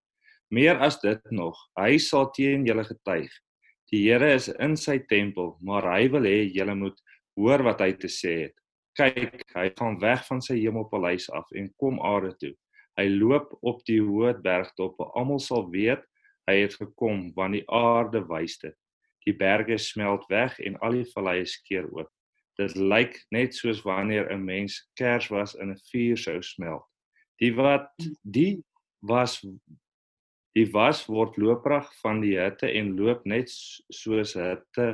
Meer 0.49 0.77
as 0.79 0.99
dit 1.01 1.31
nog, 1.31 1.57
hy 1.79 1.97
sal 1.97 2.29
teen 2.35 2.65
julle 2.65 2.83
getuig. 2.85 3.31
Die 3.91 4.03
Here 4.05 4.33
is 4.33 4.47
in 4.49 4.75
sy 4.77 4.99
tempel, 5.09 5.55
maar 5.61 5.85
hy 5.89 6.07
wil 6.13 6.25
hê 6.25 6.45
julle 6.53 6.75
moet 6.75 6.99
hoor 7.37 7.63
wat 7.65 7.81
hy 7.81 7.91
te 7.97 8.09
sê 8.11 8.35
het. 8.45 8.55
Kyk, 8.95 9.41
hy 9.55 9.69
gaan 9.75 9.97
weg 9.99 10.23
van 10.27 10.41
sy 10.41 10.55
hemelpaleis 10.61 11.27
af 11.35 11.49
en 11.57 11.67
kom 11.81 11.99
aarde 11.99 12.31
toe. 12.39 12.53
Hy 12.95 13.09
loop 13.11 13.51
op 13.61 13.81
die 13.89 13.99
hoë 13.99 14.37
bergtop, 14.43 15.01
almal 15.13 15.41
sal 15.43 15.67
weet 15.71 16.05
hy 16.45 16.59
het 16.61 16.75
gekom 16.77 17.31
want 17.35 17.57
die 17.57 17.65
aarde 17.73 18.21
wys 18.29 18.59
dit. 18.61 18.75
Die 19.25 19.33
berge 19.33 19.77
smelt 19.81 20.27
weg 20.29 20.59
en 20.61 20.77
al 20.85 20.99
die 20.99 21.07
valleie 21.13 21.45
skeur 21.49 21.87
oop. 21.89 22.11
Dit 22.59 22.77
lyk 22.77 23.17
net 23.35 23.57
soos 23.57 23.81
wanneer 23.83 24.29
'n 24.31 24.45
mens 24.45 24.77
kers 24.95 25.27
was 25.29 25.55
in 25.55 25.71
'n 25.71 25.81
vuur 25.91 26.17
sou 26.17 26.41
smelt. 26.41 26.85
Die 27.41 27.51
wat 27.55 27.89
die 28.23 28.63
was 29.01 29.43
die 30.55 30.65
was 30.71 31.03
word 31.11 31.37
looprig 31.37 31.87
van 32.01 32.21
die 32.23 32.35
hitte 32.39 32.69
en 32.71 32.93
loop 32.97 33.25
net 33.27 33.51
soos 33.51 34.35
hitte 34.39 34.87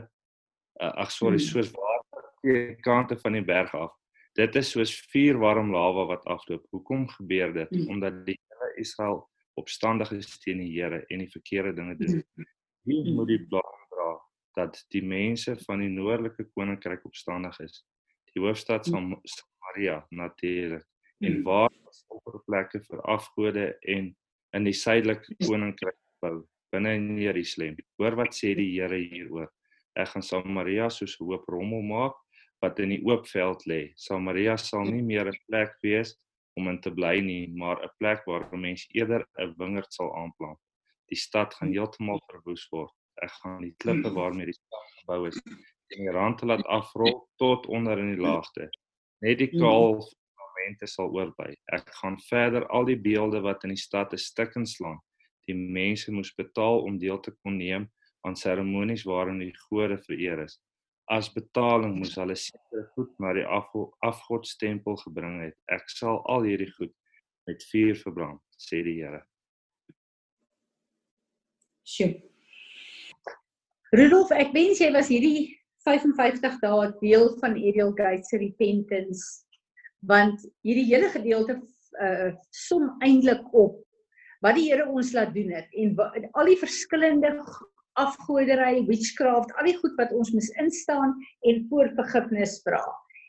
uh, 0.82 0.94
ag 1.04 1.12
sorry 1.14 1.38
hmm. 1.38 1.48
soos 1.48 1.74
water 1.76 2.30
teen 2.42 2.72
die 2.74 2.86
kante 2.86 3.18
van 3.22 3.38
die 3.38 3.46
berg 3.46 3.74
af. 3.78 3.94
Dit 4.38 4.56
is 4.56 4.72
soos 4.74 4.94
vuur 5.12 5.38
warm 5.42 5.74
lava 5.74 6.08
wat 6.14 6.26
afloop. 6.32 6.64
Hoekom 6.72 7.06
gebeur 7.18 7.54
dit? 7.54 7.70
Hmm. 7.70 7.92
Omdat 7.94 8.24
die 8.26 8.38
hele 8.40 8.72
Israel 8.82 9.22
opstandig 9.60 10.14
is 10.16 10.40
teen 10.42 10.64
die 10.64 10.72
Here 10.72 11.04
en 11.10 11.22
die 11.22 11.30
verkeerde 11.30 11.76
dinge 11.78 11.98
doen. 12.00 12.24
Wie 12.88 13.04
moet 13.14 13.30
die 13.30 13.44
blame 13.46 13.82
dat 14.54 14.86
die 14.92 15.04
mense 15.04 15.56
van 15.66 15.84
die 15.84 15.92
noordelike 15.92 16.48
koninkryk 16.56 17.06
opstandig 17.08 17.60
is. 17.64 17.84
Die 18.34 18.44
hoofstad 18.44 18.88
van 18.92 19.14
Samaria 19.24 20.02
natuurlik 20.10 20.86
en 21.22 21.34
hmm. 21.34 21.44
waar 21.44 21.72
is 21.90 22.04
opperplekke 22.08 22.82
vir 22.88 23.02
afgode 23.14 23.66
en 23.96 24.12
in 24.54 24.68
die 24.68 24.76
suidelike 24.76 25.36
koninkryk 25.46 25.98
bou 26.22 26.42
binne 26.72 26.96
in 26.96 27.18
Jerusalem. 27.20 27.78
Hoor 28.00 28.16
wat 28.20 28.36
sê 28.36 28.54
die 28.56 28.70
Here 28.74 28.98
hieroor. 28.98 29.50
Ek 30.00 30.14
gaan 30.14 30.24
Samaria 30.24 30.90
soos 30.90 31.18
'n 31.20 31.26
hoop 31.26 31.48
rommel 31.50 31.82
maak 31.82 32.16
wat 32.62 32.80
in 32.80 32.90
die 32.90 33.04
oop 33.06 33.28
veld 33.28 33.66
lê. 33.68 33.92
Samaria 33.96 34.58
sal 34.58 34.86
nie 34.86 35.02
meer 35.02 35.28
'n 35.28 35.40
plek 35.48 35.76
wees 35.84 36.16
om 36.58 36.68
in 36.68 36.80
te 36.82 36.92
bly 36.92 37.20
nie, 37.20 37.48
maar 37.48 37.82
'n 37.84 37.90
plek 38.00 38.26
waar 38.28 38.48
mense 38.58 38.88
eerder 38.94 39.26
'n 39.40 39.56
wingerd 39.58 39.94
sal 39.94 40.16
aanplant. 40.16 40.60
Die 41.10 41.18
stad 41.18 41.54
gaan 41.54 41.74
heeltemal 41.74 42.22
verwoes 42.32 42.68
word 42.72 42.94
ek 43.26 43.34
gaan 43.42 43.62
die 43.66 43.74
klippe 43.82 44.12
waarmee 44.16 44.50
die 44.50 44.58
stad 44.58 44.96
gebou 45.02 45.20
is 45.30 45.38
en 45.92 46.06
die 46.06 46.14
rand 46.16 46.42
laat 46.48 46.64
afrol 46.72 47.18
tot 47.42 47.68
onder 47.68 48.00
in 48.00 48.14
die 48.16 48.24
laagte. 48.24 48.70
Net 49.26 49.42
die 49.42 49.50
mm. 49.52 49.60
kaal 49.62 50.00
momente 50.62 50.88
sal 50.88 51.10
oorbly. 51.10 51.56
Ek 51.74 51.90
gaan 52.02 52.18
verder 52.30 52.68
al 52.70 52.86
die 52.86 53.00
beelde 53.00 53.42
wat 53.42 53.64
in 53.64 53.74
die 53.74 53.82
stad 53.82 54.14
'n 54.14 54.18
stuk 54.18 54.56
inslaan. 54.56 55.00
Die 55.48 55.56
mense 55.56 56.12
moes 56.12 56.34
betaal 56.36 56.84
om 56.84 57.00
deel 57.00 57.20
te 57.20 57.32
kon 57.44 57.58
neem 57.58 57.90
aan 58.26 58.36
seremonies 58.36 59.04
waarin 59.04 59.40
die 59.40 59.56
gode 59.70 59.98
vereer 59.98 60.44
is. 60.44 60.62
As 61.10 61.34
betaling 61.34 61.98
moes 61.98 62.16
hulle 62.16 62.36
sekere 62.36 62.88
goed 62.96 63.12
na 63.20 63.34
die 63.34 63.46
afgodstempel 63.46 64.96
gebring 64.98 65.42
het. 65.42 65.58
Ek 65.68 65.90
sal 65.90 66.22
al 66.30 66.44
hierdie 66.44 66.72
goed 66.78 66.94
met 67.48 67.64
vuur 67.72 67.96
verbrand, 67.96 68.42
sê 68.58 68.84
die 68.84 69.02
Here. 69.02 69.26
Sjoe. 71.84 72.22
Rudolf, 73.92 74.32
ek 74.32 74.54
wens 74.54 74.80
jy 74.80 74.92
was 74.94 75.10
hierdie 75.10 75.58
55 75.84 76.62
dae 76.62 76.92
deel 77.02 77.36
van 77.42 77.58
Ariel 77.58 77.92
Gates 77.98 78.30
se 78.30 78.38
repentance 78.38 79.51
want 80.08 80.42
hierdie 80.66 80.90
hele 80.90 81.10
gedeelte 81.14 81.62
uh 82.02 82.32
som 82.56 82.88
eintlik 83.04 83.44
op 83.54 83.82
wat 84.42 84.56
die 84.58 84.70
Here 84.72 84.88
ons 84.90 85.12
laat 85.14 85.34
doen 85.36 85.52
het 85.54 85.70
en 85.78 85.94
wat, 85.98 86.18
al 86.34 86.50
die 86.50 86.58
verskillende 86.58 87.36
afgodery, 88.00 88.86
witchcraft, 88.88 89.52
al 89.60 89.68
die 89.68 89.78
goed 89.78 89.98
wat 90.00 90.14
ons 90.16 90.32
mis 90.34 90.50
instaan 90.62 91.14
en 91.48 91.66
voor 91.70 91.92
vergifnis 91.98 92.62
vra. 92.66 92.82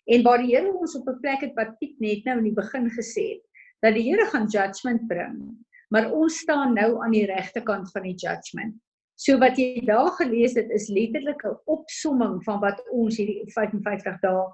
En 0.06 0.22
waar 0.26 0.40
die 0.42 0.54
Here 0.54 0.70
ons 0.72 0.94
op 0.96 1.08
'n 1.08 1.20
plek 1.20 1.42
het 1.42 1.54
wat 1.58 1.76
Piet 1.80 1.98
net 2.00 2.24
nou 2.24 2.38
in 2.38 2.48
die 2.50 2.61
begin 2.61 2.88
gesê 2.90 3.24
het, 3.35 3.44
dat 3.82 3.94
die 3.94 4.06
Here 4.08 4.26
gaan 4.26 4.46
judgment 4.46 5.06
bring, 5.08 5.58
maar 5.90 6.12
ons 6.12 6.38
staan 6.38 6.74
nou 6.74 7.02
aan 7.04 7.12
die 7.12 7.26
regte 7.26 7.61
kant 7.61 7.90
van 7.92 8.02
die 8.02 8.16
judgment. 8.16 8.74
So 9.16 9.38
wat 9.38 9.58
jy 9.58 9.85
daar 9.87 10.11
gelees 10.18 10.54
het 10.54 10.70
is 10.70 10.88
letterlik 10.88 11.44
'n 11.44 11.58
opsomming 11.66 12.42
van 12.44 12.61
wat 12.61 12.80
ons 12.90 13.16
hierdie 13.16 13.44
55 13.46 14.20
dae 14.20 14.46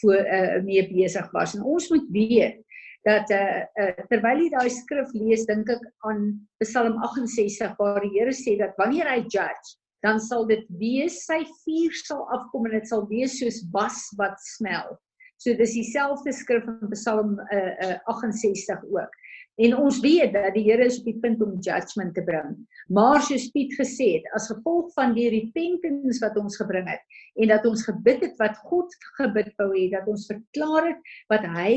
voor 0.00 0.20
uh, 0.20 0.58
mee 0.64 0.84
besig 0.90 1.30
was. 1.32 1.54
En 1.54 1.62
ons 1.62 1.88
moet 1.92 2.06
weet 2.12 2.60
dat 3.04 3.30
uh, 3.30 3.62
uh, 3.80 4.04
terwyl 4.08 4.42
jy 4.44 4.50
daai 4.54 4.70
skrif 4.72 5.10
lees, 5.12 5.44
dink 5.48 5.68
ek 5.68 5.82
aan 6.08 6.26
Psalm 6.64 6.96
68 7.04 7.74
waar 7.80 8.00
die 8.04 8.14
Here 8.16 8.32
sê 8.32 8.56
dat 8.60 8.76
wanneer 8.80 9.10
hy 9.10 9.20
judge, 9.28 9.76
dan 10.04 10.20
sal 10.20 10.46
dit 10.48 10.64
wees 10.80 11.18
sy 11.26 11.42
vuur 11.64 11.98
sal 12.00 12.24
afkom 12.36 12.68
en 12.68 12.78
dit 12.78 12.88
sal 12.88 13.04
wees 13.10 13.36
soos 13.40 13.62
was 13.72 14.00
wat 14.20 14.40
smel. 14.56 14.96
So 15.40 15.52
dis 15.58 15.76
dieselfde 15.76 16.32
skrif 16.32 16.64
in 16.70 16.92
Psalm 16.94 17.36
uh, 17.52 17.72
uh, 17.84 17.96
68 18.12 18.84
ook. 18.88 19.20
En 19.56 19.76
ons 19.78 20.00
weet 20.02 20.32
dat 20.34 20.54
die 20.56 20.64
Here 20.66 20.86
is 20.88 20.98
op 20.98 21.06
die 21.06 21.18
punt 21.22 21.42
om 21.44 21.58
judgment 21.62 22.14
te 22.16 22.24
bring. 22.26 22.56
Maar 22.90 23.22
soos 23.22 23.46
Piet 23.54 23.74
gesê 23.78 24.16
het, 24.16 24.26
as 24.34 24.48
gevolg 24.50 24.90
van 24.96 25.14
die 25.14 25.28
repentance 25.30 26.18
wat 26.24 26.38
ons 26.40 26.58
gebring 26.58 26.88
het 26.90 27.04
en 27.38 27.52
dat 27.52 27.66
ons 27.68 27.84
gebid 27.86 28.24
het 28.26 28.34
wat 28.42 28.58
God 28.66 28.90
gebid 29.20 29.52
wou 29.60 29.70
hê, 29.76 29.86
dat 29.94 30.10
ons 30.10 30.26
verklaar 30.30 30.90
het 30.90 31.14
wat 31.30 31.46
hy 31.54 31.76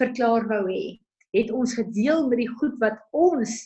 verklaar 0.00 0.48
wou 0.48 0.64
hê, 0.70 0.96
het 1.36 1.52
ons 1.52 1.76
gedeel 1.76 2.26
met 2.30 2.40
die 2.40 2.50
goed 2.60 2.80
wat 2.80 2.98
ons 3.12 3.60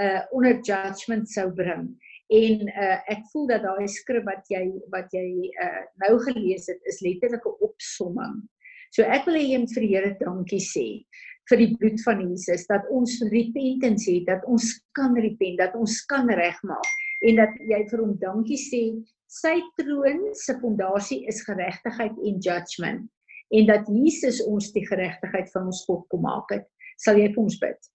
uh 0.00 0.22
onder 0.32 0.56
judgment 0.64 1.28
sou 1.28 1.50
bring. 1.52 1.90
En 2.32 2.62
uh 2.70 2.96
ek 3.12 3.26
voel 3.32 3.50
dat 3.50 3.66
daai 3.66 3.90
skrif 3.90 4.24
wat 4.24 4.46
jy 4.48 4.62
wat 4.94 5.10
jy 5.12 5.50
uh 5.50 5.82
nou 6.06 6.14
gelees 6.22 6.70
het 6.70 6.80
is 6.88 7.02
letterlik 7.02 7.44
'n 7.44 7.58
opsomming. 7.66 8.40
So 8.94 9.02
ek 9.02 9.26
wil 9.26 9.36
hê 9.36 9.44
jy 9.50 9.58
moet 9.58 9.74
vir 9.74 9.84
die 9.84 9.92
Here 9.92 10.16
dankie 10.22 10.62
sê 10.62 10.86
vir 11.52 11.60
die 11.60 11.72
bloed 11.76 12.00
van 12.06 12.22
Jesus 12.24 12.64
dat 12.70 12.86
ons 12.88 13.18
repentance 13.28 14.08
het 14.08 14.28
dat 14.30 14.44
ons 14.48 14.72
kan 14.96 15.12
repent 15.20 15.60
dat 15.60 15.74
ons 15.76 16.00
kan 16.08 16.30
regmaak 16.32 16.92
en 17.28 17.42
dat 17.42 17.58
jy 17.68 17.82
vir 17.90 18.00
hom 18.00 18.14
dankie 18.22 18.60
sê 18.60 18.84
sy 19.32 19.58
troon 19.78 20.30
se 20.36 20.56
fondasie 20.60 21.22
is 21.28 21.42
geregtigheid 21.46 22.16
en 22.16 22.40
judgment 22.44 23.10
en 23.52 23.68
dat 23.68 23.88
Jesus 23.92 24.40
ons 24.48 24.70
die 24.72 24.84
geregtigheid 24.86 25.50
van 25.52 25.68
ons 25.68 25.82
God 25.84 26.06
kom 26.08 26.24
maak 26.24 26.54
het. 26.54 26.64
Sal 27.00 27.20
jy 27.20 27.28
vir 27.34 27.42
ons 27.42 27.58
bid? 27.60 27.90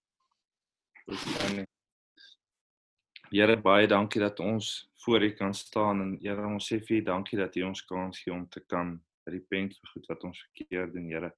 Here 3.28 3.56
baie 3.60 3.88
dankie 3.90 4.22
dat 4.22 4.38
ons 4.40 4.88
voor 5.04 5.26
U 5.26 5.30
kan 5.36 5.54
staan 5.54 6.04
en 6.04 6.14
Here 6.22 6.46
ons 6.46 6.70
sê 6.70 6.78
vir 6.78 7.00
U 7.00 7.04
dankie 7.10 7.38
dat 7.40 7.58
U 7.58 7.66
ons 7.68 7.82
kans 7.90 8.22
gee 8.22 8.34
om 8.34 8.46
te 8.50 8.62
kan 8.70 8.96
repent 9.32 9.76
vir 9.76 9.92
goed 9.92 10.08
wat 10.10 10.24
ons 10.28 10.40
verkeerd 10.46 10.94
doen, 10.94 11.10
Here. 11.10 11.30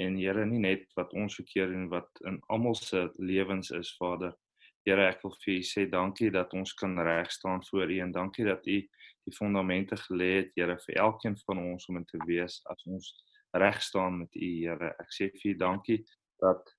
En 0.00 0.16
Here, 0.18 0.46
nie 0.46 0.62
net 0.62 0.86
wat 0.98 1.12
ons 1.18 1.36
verkeerd 1.40 1.74
doen 1.74 1.88
wat 1.92 2.22
in 2.28 2.40
almal 2.48 2.74
se 2.78 3.08
lewens 3.18 3.70
is, 3.70 3.92
Vader. 3.98 4.34
Here, 4.86 5.06
ek 5.12 5.22
wil 5.22 5.34
vir 5.44 5.54
U 5.54 5.62
sê 5.66 5.86
dankie 5.90 6.30
dat 6.34 6.54
ons 6.58 6.74
kan 6.74 6.96
reg 6.98 7.30
staan 7.30 7.62
voor 7.68 7.90
U 7.90 7.98
en 8.02 8.14
dankie 8.14 8.46
dat 8.48 8.66
U 8.66 8.78
die 9.22 9.36
fondamente 9.36 9.96
gelê 10.08 10.30
het, 10.40 10.54
Here, 10.58 10.78
vir 10.86 11.02
elkeen 11.04 11.36
van 11.46 11.62
ons 11.62 11.88
om 11.88 12.00
in 12.00 12.06
te 12.08 12.18
wees 12.26 12.60
as 12.70 12.86
ons 12.90 13.12
reg 13.54 13.82
staan 13.82 14.22
met 14.22 14.34
U, 14.34 14.48
Here. 14.62 14.94
Ek 14.98 15.14
sê 15.14 15.30
vir 15.36 15.52
U 15.52 15.56
dankie 15.60 16.00
dat 16.42 16.74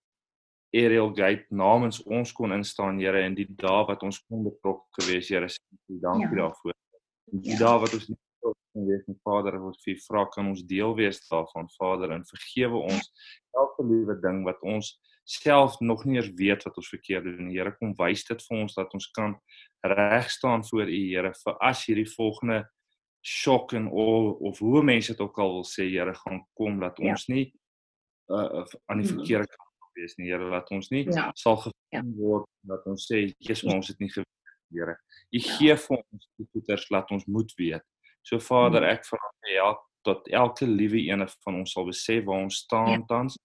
Ariel 0.73 1.13
Gate 1.13 1.45
namens 1.53 2.01
ons 2.03 2.33
kon 2.33 2.51
instaan, 2.51 2.99
Here, 2.99 3.23
in 3.23 3.37
die 3.37 3.47
dae 3.47 3.85
wat 3.87 4.03
ons 4.03 4.19
kon 4.27 4.43
betrokke 4.49 5.01
gewees, 5.01 5.31
Here. 5.31 5.47
Dankie 5.87 6.31
ja. 6.31 6.35
daarvoor. 6.43 6.75
Die 7.31 7.55
ja. 7.55 7.61
dae 7.63 7.81
wat 7.85 7.95
ons 7.95 8.09
nie 8.11 8.19
wees 8.73 9.05
met 9.07 9.17
Vader 9.23 9.59
wat 9.61 9.77
vir 9.85 9.97
vra 10.07 10.25
kan 10.33 10.47
ons 10.49 10.63
deel 10.65 10.95
wees 10.97 11.19
daarvan 11.29 11.69
Vader 11.77 12.11
en 12.15 12.25
vergewe 12.25 12.79
ons 12.89 13.09
elke 13.53 13.83
liewe 13.85 14.15
ding 14.21 14.43
wat 14.47 14.61
ons 14.65 14.99
self 15.25 15.79
nog 15.79 16.03
nie 16.05 16.17
eens 16.19 16.31
weet 16.35 16.63
wat 16.65 16.77
ons 16.77 16.89
verkeerd 16.89 17.23
doen. 17.23 17.49
Here 17.53 17.71
kom 17.79 17.93
wys 17.95 18.25
dit 18.27 18.41
vir 18.43 18.57
ons 18.63 18.73
dat 18.75 18.93
ons 18.93 19.07
kan 19.15 19.35
reg 19.87 20.29
staan 20.31 20.65
voor 20.67 20.89
U 20.89 20.97
Here 21.13 21.31
vir 21.43 21.57
as 21.63 21.85
hierdie 21.85 22.09
volgende 22.15 22.63
shock 23.23 23.71
en 23.73 23.87
awe 23.87 24.33
of 24.49 24.59
hoe 24.59 24.81
mense 24.83 25.13
dit 25.13 25.21
ook 25.21 25.37
al 25.39 25.53
wil 25.59 25.63
sê 25.69 25.85
Here 25.89 26.13
gaan 26.25 26.41
kom 26.57 26.79
dat 26.79 26.97
Ja. 26.99 27.11
ons 27.11 27.27
nie 27.29 27.53
uh 28.29 28.65
aan 28.89 29.01
die 29.01 29.07
Mhm. 29.07 29.15
verkeerde 29.19 29.47
kant 29.47 29.93
wees 29.95 30.17
nie 30.17 30.27
Here 30.31 30.49
laat 30.49 30.71
ons 30.71 30.89
nie 30.91 31.05
Ja. 31.05 31.31
sal 31.35 31.55
gevind 31.57 32.15
word 32.17 32.45
dat 32.63 32.85
ons 32.85 33.07
sê 33.11 33.33
Jesus 33.39 33.63
maar 33.63 33.75
ons 33.75 33.87
het 33.87 33.99
nie 33.99 34.09
geweet 34.09 34.27
Here 34.73 34.97
u 35.31 35.37
Ja. 35.39 35.57
gee 35.57 35.75
vir 35.77 35.97
ons 36.11 36.29
die 36.37 36.47
goeders 36.53 36.89
laat 36.89 37.11
ons 37.11 37.25
moet 37.27 37.53
weet 37.57 37.83
so 38.23 38.39
Vader 38.39 38.81
Mhm. 38.81 38.89
ek 38.89 39.05
vra 39.05 39.19
vir 39.43 39.57
elk 39.59 39.79
dat 40.05 40.27
elke 40.31 40.65
liewe 40.65 40.99
ene 41.09 41.27
van 41.45 41.55
ons 41.55 41.71
sal 41.73 41.85
besef 41.85 42.25
waar 42.25 42.43
ons 42.43 42.55
staan 42.57 42.99
Ja. 42.99 43.05
tans 43.07 43.37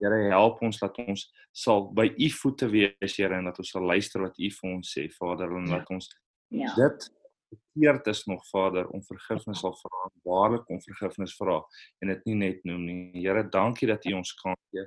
Here 0.00 0.28
help 0.30 0.60
ons 0.62 0.78
dat 0.78 0.98
ons 0.98 1.32
sal 1.52 1.90
by 1.94 2.04
u 2.18 2.28
voete 2.30 2.68
wees 2.70 3.16
Here 3.16 3.34
en 3.34 3.44
dat 3.44 3.58
ons 3.58 3.70
sal 3.70 3.82
luister 3.82 4.20
wat 4.22 4.38
u 4.38 4.50
vir 4.50 4.70
ons 4.74 4.94
sê 4.98 5.08
Vader 5.12 5.50
en 5.56 5.66
Ja. 5.66 5.78
dat 5.78 5.90
ons 5.90 6.08
Ja. 6.50 6.74
dit 6.74 7.10
verkeerd 7.50 8.06
is 8.06 8.26
nog 8.26 8.42
Vader 8.50 8.86
om 8.88 9.02
vergifnis 9.02 9.60
sal 9.60 9.72
vra, 9.72 10.10
waarlik 10.24 10.68
om 10.70 10.80
vergifnis 10.80 11.34
vra 11.36 11.62
en 12.02 12.08
dit 12.08 12.26
nie 12.26 12.34
net 12.34 12.64
noem 12.64 12.84
nie. 12.86 13.22
Here, 13.22 13.42
dankie 13.48 13.86
dat 13.88 14.04
U 14.06 14.12
ons 14.14 14.32
kan 14.34 14.54
gee 14.72 14.86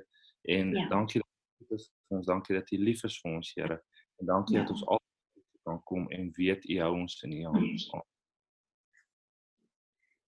en 0.56 0.72
Ja. 0.72 0.88
dankie 0.88 1.20
dat 1.20 1.70
U 1.70 1.74
is 1.74 1.90
vir 2.08 2.16
ons, 2.18 2.26
dankie 2.26 2.54
dat 2.56 2.70
U 2.72 2.76
lief 2.76 3.04
is 3.04 3.20
vir 3.20 3.32
ons, 3.36 3.52
Here. 3.56 3.80
En 4.20 4.26
dankie 4.26 4.56
Ja. 4.56 4.62
dat 4.62 4.70
ons 4.70 4.84
altyd 4.86 5.62
kan 5.64 5.82
kom 5.84 6.08
en 6.10 6.30
weet 6.36 6.64
U 6.68 6.78
hou 6.80 6.92
ons 6.94 7.22
in 7.24 7.32
U 7.32 7.44
hand. 7.44 7.90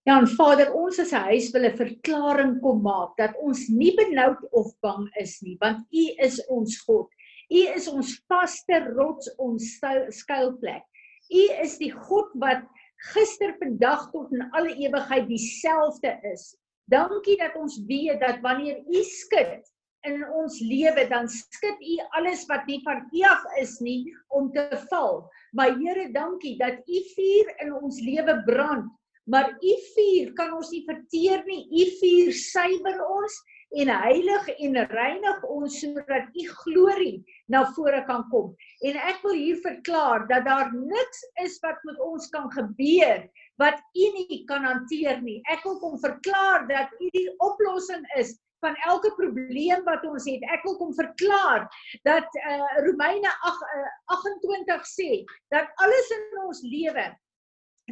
Ja, 0.04 0.16
en 0.18 0.26
Vader, 0.26 0.72
ons 0.74 0.98
as 0.98 1.12
'n 1.14 1.26
huis 1.30 1.50
wil 1.54 1.64
'n 1.66 1.76
verklaring 1.78 2.54
kom 2.60 2.80
maak 2.82 3.12
dat 3.16 3.36
ons 3.38 3.68
nie 3.68 3.92
benoud 3.94 4.40
of 4.50 4.72
bang 4.82 5.04
is 5.20 5.40
nie, 5.42 5.56
want 5.60 5.86
U 5.94 6.04
is 6.26 6.40
ons 6.50 6.80
God. 6.86 7.06
U 7.50 7.60
is 7.76 7.86
ons 7.88 8.10
vaste 8.26 8.78
rots, 8.96 9.30
ons 9.38 9.62
skuil- 9.76 10.10
skuilplek. 10.10 10.82
U 11.30 11.42
is 11.62 11.78
die 11.78 11.92
God 11.92 12.32
wat 12.34 12.64
gister, 13.14 13.54
vandag 13.60 14.10
tot 14.10 14.32
in 14.32 14.42
alle 14.52 14.74
ewigheid 14.74 15.28
dieselfde 15.28 16.18
is. 16.32 16.56
Dankie 16.90 17.36
dat 17.36 17.54
ons 17.54 17.78
weet 17.86 18.20
dat 18.20 18.40
wanneer 18.42 18.82
U 18.82 19.02
skud 19.04 19.62
in 20.02 20.24
ons 20.34 20.58
lewe, 20.60 21.06
dan 21.08 21.28
skud 21.28 21.78
U 21.78 21.94
alles 22.18 22.42
wat 22.48 22.66
nie 22.66 22.80
van 22.82 23.06
af 23.30 23.44
is 23.60 23.78
nie 23.78 24.12
om 24.30 24.50
te 24.50 24.66
val. 24.90 25.30
Maar 25.52 25.78
Here, 25.78 26.10
dankie 26.12 26.58
dat 26.58 26.74
U 26.88 26.98
vuur 27.14 27.54
in 27.60 27.72
ons 27.72 28.00
lewe 28.00 28.42
brand 28.46 28.90
maar 29.24 29.50
u 29.50 29.72
vuur 29.94 30.32
kan 30.38 30.52
ons 30.56 30.70
nie 30.74 30.84
verteer 30.86 31.42
nie. 31.46 31.62
U 31.70 31.84
vuur 32.00 32.32
suiwer 32.36 32.98
ons 33.06 33.38
en 33.82 33.88
heilig 33.88 34.48
en 34.66 34.78
reinig 34.90 35.44
ons 35.48 35.78
sodat 35.80 36.34
u 36.36 36.46
glorie 36.64 37.22
na 37.48 37.62
vore 37.76 38.02
kan 38.08 38.26
kom. 38.32 38.52
En 38.84 38.98
ek 39.00 39.22
wil 39.24 39.38
hier 39.38 39.60
verklaar 39.64 40.26
dat 40.28 40.44
daar 40.48 40.72
niks 40.74 41.24
is 41.44 41.58
wat 41.64 41.80
met 41.88 42.00
ons 42.04 42.28
kan 42.34 42.50
gebeur 42.52 43.24
wat 43.62 43.80
u 43.94 44.06
nie 44.18 44.42
kan 44.48 44.64
hanteer 44.66 45.22
nie. 45.22 45.40
Ek 45.52 45.64
wil 45.64 45.78
kom 45.80 45.98
verklaar 46.02 46.66
dat 46.68 46.92
u 47.00 47.10
die 47.14 47.28
oplossing 47.44 48.04
is 48.18 48.36
van 48.62 48.76
elke 48.86 49.10
probleem 49.18 49.82
wat 49.88 50.04
ons 50.06 50.26
het. 50.30 50.44
Ek 50.54 50.62
wil 50.66 50.76
kom 50.78 50.92
verklaar 50.94 51.66
dat 52.06 52.28
uh, 52.42 52.68
Romeine 52.86 53.32
8, 53.48 53.64
uh, 53.78 53.90
28 54.18 54.86
sê 54.86 55.10
dat 55.54 55.70
alles 55.82 56.12
in 56.18 56.40
ons 56.44 56.62
lewe 56.66 57.08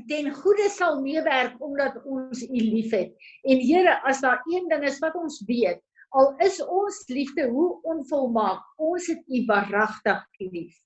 ten 0.08 0.32
goeie 0.34 0.68
sal 0.70 1.00
meewerk 1.02 1.60
omdat 1.62 1.98
ons 2.04 2.42
U 2.42 2.60
liefhet. 2.60 3.14
En 3.42 3.60
Here, 3.60 4.00
as 4.08 4.20
daar 4.20 4.42
een 4.48 4.68
ding 4.68 4.84
is 4.84 4.98
wat 4.98 5.14
ons 5.14 5.42
weet, 5.46 5.80
al 6.10 6.34
is 6.42 6.58
ons 6.64 7.02
liefde 7.08 7.48
hoe 7.48 7.82
onvolmaak, 7.82 8.62
ons 8.76 9.06
het 9.06 9.20
U 9.26 9.44
waaragtig 9.46 10.22
lief. 10.38 10.76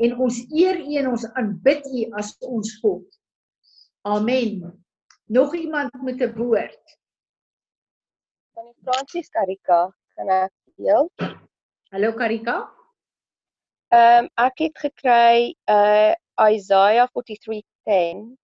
En 0.00 0.16
ons 0.16 0.38
eer 0.48 0.80
U 0.80 0.94
en 1.02 1.10
ons 1.12 1.26
aanbid 1.32 1.86
U 1.86 2.04
as 2.20 2.36
ons 2.40 2.72
God. 2.80 3.04
Amen. 4.08 4.84
Nog 5.28 5.54
iemand 5.54 6.02
met 6.02 6.20
'n 6.20 6.32
woord? 6.36 6.98
Van 8.54 8.64
die 8.64 8.82
Fransis 8.82 9.28
Karika 9.28 9.94
kan 10.14 10.28
ek 10.28 10.52
deel. 10.76 11.10
Hallo 11.90 12.12
Karika. 12.12 12.70
Ehm 13.90 14.24
um, 14.24 14.30
ek 14.34 14.58
het 14.58 14.78
gekry 14.78 15.54
uh 15.66 16.14
Isaiah 16.40 17.08
43:10 17.12 18.39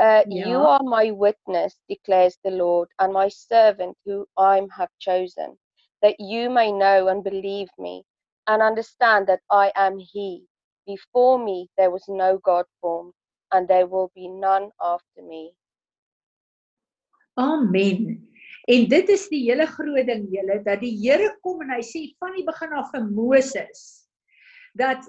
Uh, 0.00 0.24
Ja. 0.28 0.48
You 0.48 0.58
are 0.64 0.82
my 0.82 1.10
witness, 1.10 1.76
declares 1.86 2.38
the 2.42 2.50
Lord, 2.50 2.88
and 2.98 3.12
my 3.12 3.28
servant 3.28 3.98
who 4.06 4.24
I 4.38 4.64
have 4.72 4.88
chosen, 4.98 5.58
that 6.00 6.16
you 6.18 6.48
may 6.48 6.72
know 6.72 7.08
and 7.08 7.22
believe 7.22 7.68
me, 7.76 8.04
and 8.46 8.62
understand 8.62 9.26
that 9.26 9.40
I 9.50 9.70
am 9.76 9.98
He. 9.98 10.48
Before 10.86 11.38
me 11.38 11.68
there 11.76 11.90
was 11.90 12.08
no 12.08 12.38
God 12.38 12.64
formed, 12.80 13.12
and 13.52 13.68
there 13.68 13.86
will 13.86 14.10
be 14.14 14.26
none 14.26 14.70
after 14.80 15.20
me. 15.20 15.52
Amen. 17.36 18.24
En 18.72 18.88
dit 18.88 19.08
is 19.08 19.28
die 19.28 19.44
hele 19.50 19.66
groot 19.66 20.06
ding 20.06 20.26
julle 20.32 20.62
dat 20.64 20.80
die 20.80 20.96
Here 20.96 21.28
kom 21.44 21.60
en 21.60 21.74
hy 21.76 21.82
sê 21.84 22.06
van 22.22 22.32
die 22.36 22.44
begin 22.46 22.72
af 22.72 22.88
vir 22.94 23.04
Moses 23.04 24.06
dat 24.78 25.04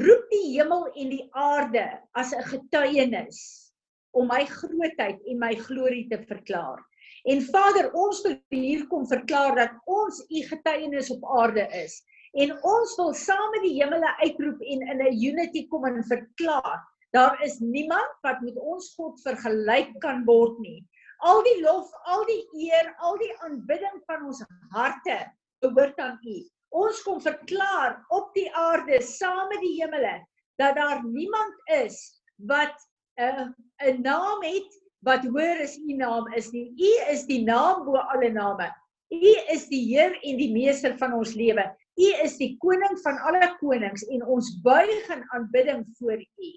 roep 0.00 0.28
die 0.32 0.46
hemel 0.54 0.86
en 0.94 1.10
die 1.12 1.26
aarde 1.36 1.84
as 2.16 2.32
'n 2.32 2.44
getuienis 2.48 3.69
om 4.10 4.28
my 4.30 4.44
grootheid 4.46 5.20
en 5.30 5.38
my 5.38 5.54
glorie 5.66 6.06
te 6.10 6.18
verklaar. 6.28 6.80
En 7.28 7.42
Vader, 7.42 7.90
ons 7.92 8.22
wil 8.24 8.36
hier 8.54 8.86
kom 8.88 9.06
verklaar 9.06 9.56
dat 9.56 9.76
ons 9.84 10.22
u 10.28 10.42
getuienis 10.48 11.10
op 11.12 11.26
aarde 11.40 11.66
is 11.82 12.00
en 12.38 12.52
ons 12.62 12.94
wil 12.96 13.12
saam 13.18 13.48
met 13.56 13.64
die 13.66 13.74
hemele 13.80 14.10
uitroep 14.22 14.60
en 14.62 14.84
in 14.92 15.02
'n 15.06 15.18
unity 15.30 15.66
kom 15.68 15.84
en 15.84 16.04
verklaar. 16.04 16.78
Daar 17.10 17.42
is 17.42 17.58
niemand 17.58 18.12
wat 18.22 18.40
met 18.40 18.56
ons 18.56 18.94
God 18.94 19.20
vergelyk 19.22 19.90
kan 19.98 20.24
word 20.24 20.58
nie. 20.58 20.86
Al 21.18 21.42
die 21.42 21.60
lof, 21.62 21.90
al 22.04 22.24
die 22.26 22.46
eer, 22.54 22.94
al 22.98 23.18
die 23.18 23.34
aanbidding 23.42 23.98
van 24.06 24.26
ons 24.26 24.44
harte 24.70 25.18
behoort 25.60 25.98
aan 25.98 26.18
U. 26.22 26.36
Ons 26.70 27.02
kom 27.02 27.20
verklaar 27.20 27.98
op 28.08 28.30
die 28.34 28.48
aarde 28.54 29.02
saam 29.02 29.48
met 29.48 29.60
die 29.60 29.74
hemele 29.82 30.20
dat 30.56 30.76
daar 30.76 31.02
niemand 31.04 31.54
is 31.66 32.22
wat 32.36 32.76
'n 33.20 33.54
uh, 33.84 33.92
'n 33.92 34.00
naam 34.02 34.42
het 34.42 34.80
wat 35.04 35.24
hoër 35.24 35.62
as 35.64 35.76
U 35.76 35.92
naam 35.96 36.32
is 36.32 36.50
nie. 36.52 36.72
U 36.76 36.90
is 37.12 37.26
die 37.28 37.42
naam 37.44 37.84
bo 37.84 37.96
alle 37.96 38.30
name. 38.32 38.68
U 39.10 39.32
is 39.54 39.68
die 39.68 39.84
Heer 39.90 40.16
en 40.22 40.36
die 40.36 40.52
meester 40.52 40.96
van 40.98 41.12
ons 41.12 41.34
lewe. 41.34 41.64
U 42.00 42.08
is 42.24 42.36
die 42.40 42.56
koning 42.62 42.98
van 43.04 43.18
alle 43.28 43.56
konings 43.60 44.04
en 44.08 44.24
ons 44.24 44.52
buig 44.64 45.08
in 45.08 45.24
aanbidding 45.36 45.86
voor 45.98 46.20
U. 46.20 46.50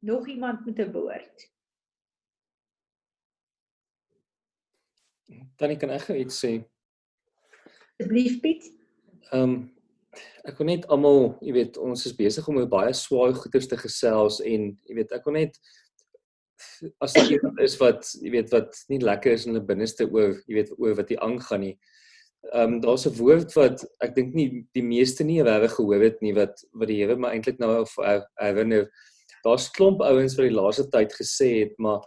Nog 0.00 0.28
iemand 0.28 0.64
met 0.66 0.78
'n 0.78 0.92
woord? 0.92 1.50
Tannie 5.56 5.76
kan 5.76 5.90
ek 5.90 6.08
iets 6.08 6.40
sê? 6.44 6.64
Asseblief 7.98 8.40
Piet. 8.40 8.64
Ehm 9.30 9.42
um, 9.42 9.79
ek 10.44 10.58
wil 10.58 10.66
net 10.66 10.86
almal, 10.88 11.36
jy 11.44 11.52
weet, 11.52 11.76
ons 11.78 12.06
is 12.06 12.16
besig 12.16 12.48
om 12.48 12.58
baie 12.70 12.94
swaar 12.96 13.34
goeders 13.36 13.68
te 13.70 13.76
gesels 13.76 14.40
en 14.40 14.72
jy 14.88 14.96
weet, 14.96 15.12
ek 15.12 15.28
wil 15.28 15.38
net 15.38 15.60
as 17.00 17.12
daar 17.12 17.30
iemand 17.30 17.60
is 17.60 17.76
wat 17.80 18.08
jy 18.20 18.32
weet 18.34 18.50
wat 18.52 18.76
nie 18.92 19.00
lekker 19.00 19.32
is 19.36 19.46
in 19.46 19.54
hulle 19.54 19.66
binneste 19.66 20.06
oor 20.08 20.34
jy 20.46 20.58
weet 20.58 20.72
oor 20.76 20.96
wat 20.98 21.12
hier 21.12 21.22
aangaan 21.24 21.64
nie. 21.64 21.74
Ehm 22.52 22.76
um, 22.76 22.80
daar's 22.80 23.06
'n 23.06 23.16
woord 23.16 23.54
wat 23.56 23.84
ek 24.04 24.14
dink 24.16 24.34
nie 24.34 24.66
die 24.76 24.84
meeste 24.84 25.24
nie 25.24 25.42
regtig 25.42 25.76
gehoor 25.76 26.04
het 26.04 26.22
nie 26.22 26.34
wat 26.36 26.64
wat 26.72 26.88
die 26.88 27.00
Here 27.00 27.16
my 27.16 27.32
eintlik 27.34 27.58
nou 27.58 27.84
herinner. 28.40 28.90
Daar's 29.44 29.70
klomp 29.70 30.00
ouens 30.00 30.36
wat 30.36 30.48
die 30.48 30.56
laaste 30.56 30.88
tyd 30.88 31.12
gesê 31.12 31.64
het, 31.64 31.74
maar 31.78 32.00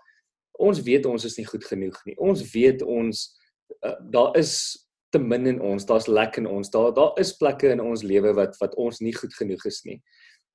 ons 0.60 0.82
weet 0.82 1.06
ons 1.06 1.26
is 1.26 1.38
nie 1.38 1.46
goed 1.46 1.66
genoeg 1.66 1.98
nie. 2.06 2.18
Ons 2.18 2.42
weet 2.54 2.82
ons 2.82 3.39
uh, 3.86 3.98
daar 4.12 4.38
is 4.38 4.78
te 5.13 5.21
min 5.21 5.47
in 5.47 5.62
ons, 5.62 5.86
daar's 5.86 6.10
lek 6.10 6.39
in 6.41 6.49
ons. 6.49 6.71
Daar 6.73 6.93
daar 6.93 7.19
is 7.21 7.36
plekke 7.38 7.69
in 7.73 7.82
ons 7.84 8.04
lewe 8.04 8.34
wat 8.38 8.58
wat 8.62 8.76
ons 8.82 9.02
nie 9.06 9.13
goed 9.15 9.34
genoeg 9.38 9.65
is 9.69 9.84
nie. 9.86 9.99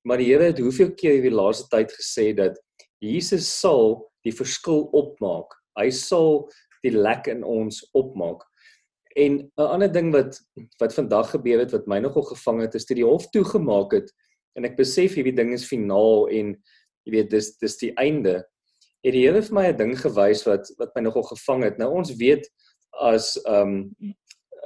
Maar 0.06 0.22
die 0.22 0.30
Here 0.32 0.50
het 0.50 0.62
hoeveel 0.62 0.92
keer 0.98 1.18
in 1.18 1.28
die 1.28 1.34
laaste 1.34 1.68
tyd 1.70 1.94
gesê 1.94 2.32
dat 2.36 2.58
Jesus 3.04 3.46
sal 3.60 4.00
die 4.26 4.34
verskil 4.34 4.88
opmaak. 4.96 5.54
Hy 5.78 5.90
sal 5.94 6.48
die 6.82 6.94
lek 6.94 7.28
in 7.30 7.44
ons 7.46 7.82
opmaak. 7.98 8.42
En 9.16 9.38
'n 9.46 9.70
ander 9.74 9.92
ding 9.92 10.12
wat 10.12 10.38
wat 10.80 10.94
vandag 10.94 11.30
gebeur 11.30 11.58
het 11.60 11.72
wat 11.72 11.86
my 11.86 11.98
nogal 11.98 12.22
gevang 12.22 12.60
het 12.62 12.74
is 12.74 12.84
toe 12.84 12.96
die 12.96 13.06
hof 13.06 13.30
toegemaak 13.30 13.92
het 13.92 14.12
en 14.56 14.64
ek 14.64 14.76
besef 14.76 15.14
hierdie 15.14 15.34
ding 15.34 15.52
is 15.52 15.66
finaal 15.66 16.28
en 16.28 16.54
jy 17.06 17.12
weet 17.12 17.30
dis 17.30 17.56
dis 17.58 17.76
die 17.78 17.92
einde. 17.96 18.42
Het 19.04 19.14
die 19.14 19.26
Here 19.26 19.42
vir 19.42 19.54
my 19.54 19.66
'n 19.68 19.76
ding 19.76 19.94
gewys 19.98 20.46
wat 20.46 20.66
wat 20.78 20.94
my 20.94 21.02
nogal 21.02 21.22
gevang 21.22 21.64
het. 21.64 21.78
Nou 21.78 21.90
ons 21.94 22.16
weet 22.16 22.48
as 22.92 23.36
ehm 23.46 23.94
um, 24.02 24.14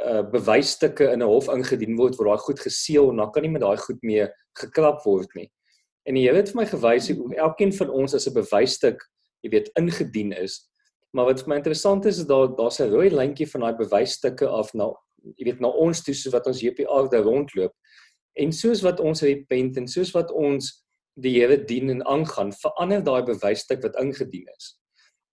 uh 0.00 0.22
bewysstukke 0.32 1.12
in 1.12 1.22
'n 1.22 1.28
hof 1.28 1.48
ingedien 1.48 1.96
word 1.96 2.16
word 2.16 2.28
daai 2.28 2.44
goed 2.46 2.60
geseël 2.60 3.10
en 3.10 3.16
dan 3.16 3.30
kan 3.30 3.42
nie 3.42 3.50
met 3.50 3.62
daai 3.62 3.76
goed 3.76 4.02
meer 4.02 4.32
geklap 4.58 5.04
word 5.04 5.28
nie. 5.34 5.50
En 6.08 6.14
die 6.14 6.24
Here 6.26 6.36
het 6.36 6.50
vir 6.50 6.62
my 6.62 6.66
gewys 6.66 7.08
hoe 7.10 7.34
elkeen 7.36 7.72
van 7.72 7.90
ons 7.90 8.14
as 8.14 8.26
'n 8.26 8.34
bewysstuk, 8.34 8.98
jy 9.42 9.50
weet, 9.50 9.70
ingedien 9.78 10.32
is. 10.32 10.68
Maar 11.14 11.24
wat 11.24 11.40
vir 11.40 11.48
my 11.48 11.56
interessant 11.56 12.06
is 12.06 12.18
is 12.18 12.26
daar 12.26 12.48
daar's 12.56 12.80
'n 12.80 12.90
rooi 12.90 13.10
lyntjie 13.10 13.46
van 13.46 13.60
daai 13.60 13.76
bewysstukke 13.76 14.48
af 14.48 14.74
na 14.74 14.92
jy 15.36 15.44
weet 15.44 15.60
na 15.60 15.68
ons 15.68 16.02
toe 16.02 16.14
soos 16.14 16.32
wat 16.32 16.46
ons 16.46 16.60
hier 16.60 16.70
op 16.70 16.76
die 16.76 16.90
aarde 16.90 17.22
rondloop. 17.22 17.72
En 18.34 18.52
soos 18.52 18.82
wat 18.82 19.00
ons 19.00 19.22
repent 19.22 19.76
en 19.76 19.88
soos 19.88 20.10
wat 20.12 20.30
ons 20.30 20.84
die 21.20 21.40
Here 21.40 21.64
dien 21.64 21.90
en 21.90 22.06
aangaan, 22.06 22.52
verander 22.52 23.02
daai 23.04 23.22
bewystheid 23.22 23.82
wat 23.82 23.96
ingedien 24.00 24.48
is. 24.56 24.78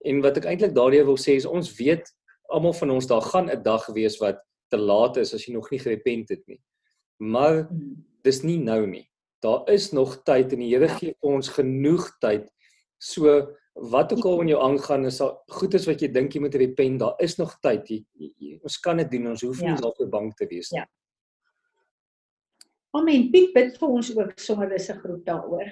En 0.04 0.20
wat 0.20 0.36
ek 0.36 0.44
eintlik 0.44 0.74
daardie 0.74 1.04
wil 1.04 1.16
sê 1.16 1.36
is 1.36 1.48
ons 1.48 1.72
weet 1.78 2.04
almal 2.50 2.74
van 2.76 2.90
ons 2.90 3.06
daar 3.06 3.22
gaan 3.22 3.50
'n 3.50 3.62
dag 3.62 3.86
wees 3.94 4.18
wat 4.20 4.38
te 4.70 4.78
laat 4.78 5.18
is 5.20 5.34
as 5.34 5.46
jy 5.46 5.54
nog 5.54 5.70
nie 5.72 5.80
gerepent 5.82 6.32
het 6.32 6.42
nie. 6.50 6.60
Maar 7.20 7.66
dis 8.24 8.42
nie 8.46 8.58
nou 8.62 8.86
nie. 8.86 9.06
Daar 9.44 9.68
is 9.72 9.90
nog 9.96 10.20
tyd 10.28 10.52
en 10.52 10.62
die 10.62 10.70
Here 10.72 10.88
gee 10.98 11.16
ons 11.24 11.48
genoeg 11.48 12.10
tyd. 12.20 12.48
So 13.00 13.56
wat 13.80 14.12
ook 14.12 14.24
al 14.28 14.42
in 14.44 14.52
jou 14.52 14.62
aangaan 14.62 15.06
is 15.08 15.20
al 15.24 15.36
goed 15.56 15.74
is 15.74 15.86
wat 15.88 16.02
jy 16.02 16.10
dink 16.12 16.34
jy 16.34 16.42
moet 16.44 16.56
repent, 16.58 17.00
daar 17.00 17.14
is 17.22 17.38
nog 17.40 17.54
tyd. 17.64 17.88
Jy, 17.88 18.30
jy, 18.36 18.56
ons 18.62 18.78
kan 18.84 19.00
dit 19.00 19.10
doen. 19.14 19.30
Ons 19.32 19.44
hoef 19.46 19.62
nie 19.62 19.72
ja. 19.72 19.80
daarvoor 19.80 20.10
bang 20.12 20.32
te 20.36 20.48
wees 20.50 20.72
nie. 20.74 20.82
Ja. 20.82 20.88
Amen. 22.98 23.28
Piet 23.30 23.54
bid 23.54 23.76
vir 23.78 23.92
ons 24.00 24.10
ook 24.16 24.40
sommer 24.42 24.68
dis 24.68 24.90
'n 24.90 24.98
groep 24.98 25.24
daaroor. 25.24 25.70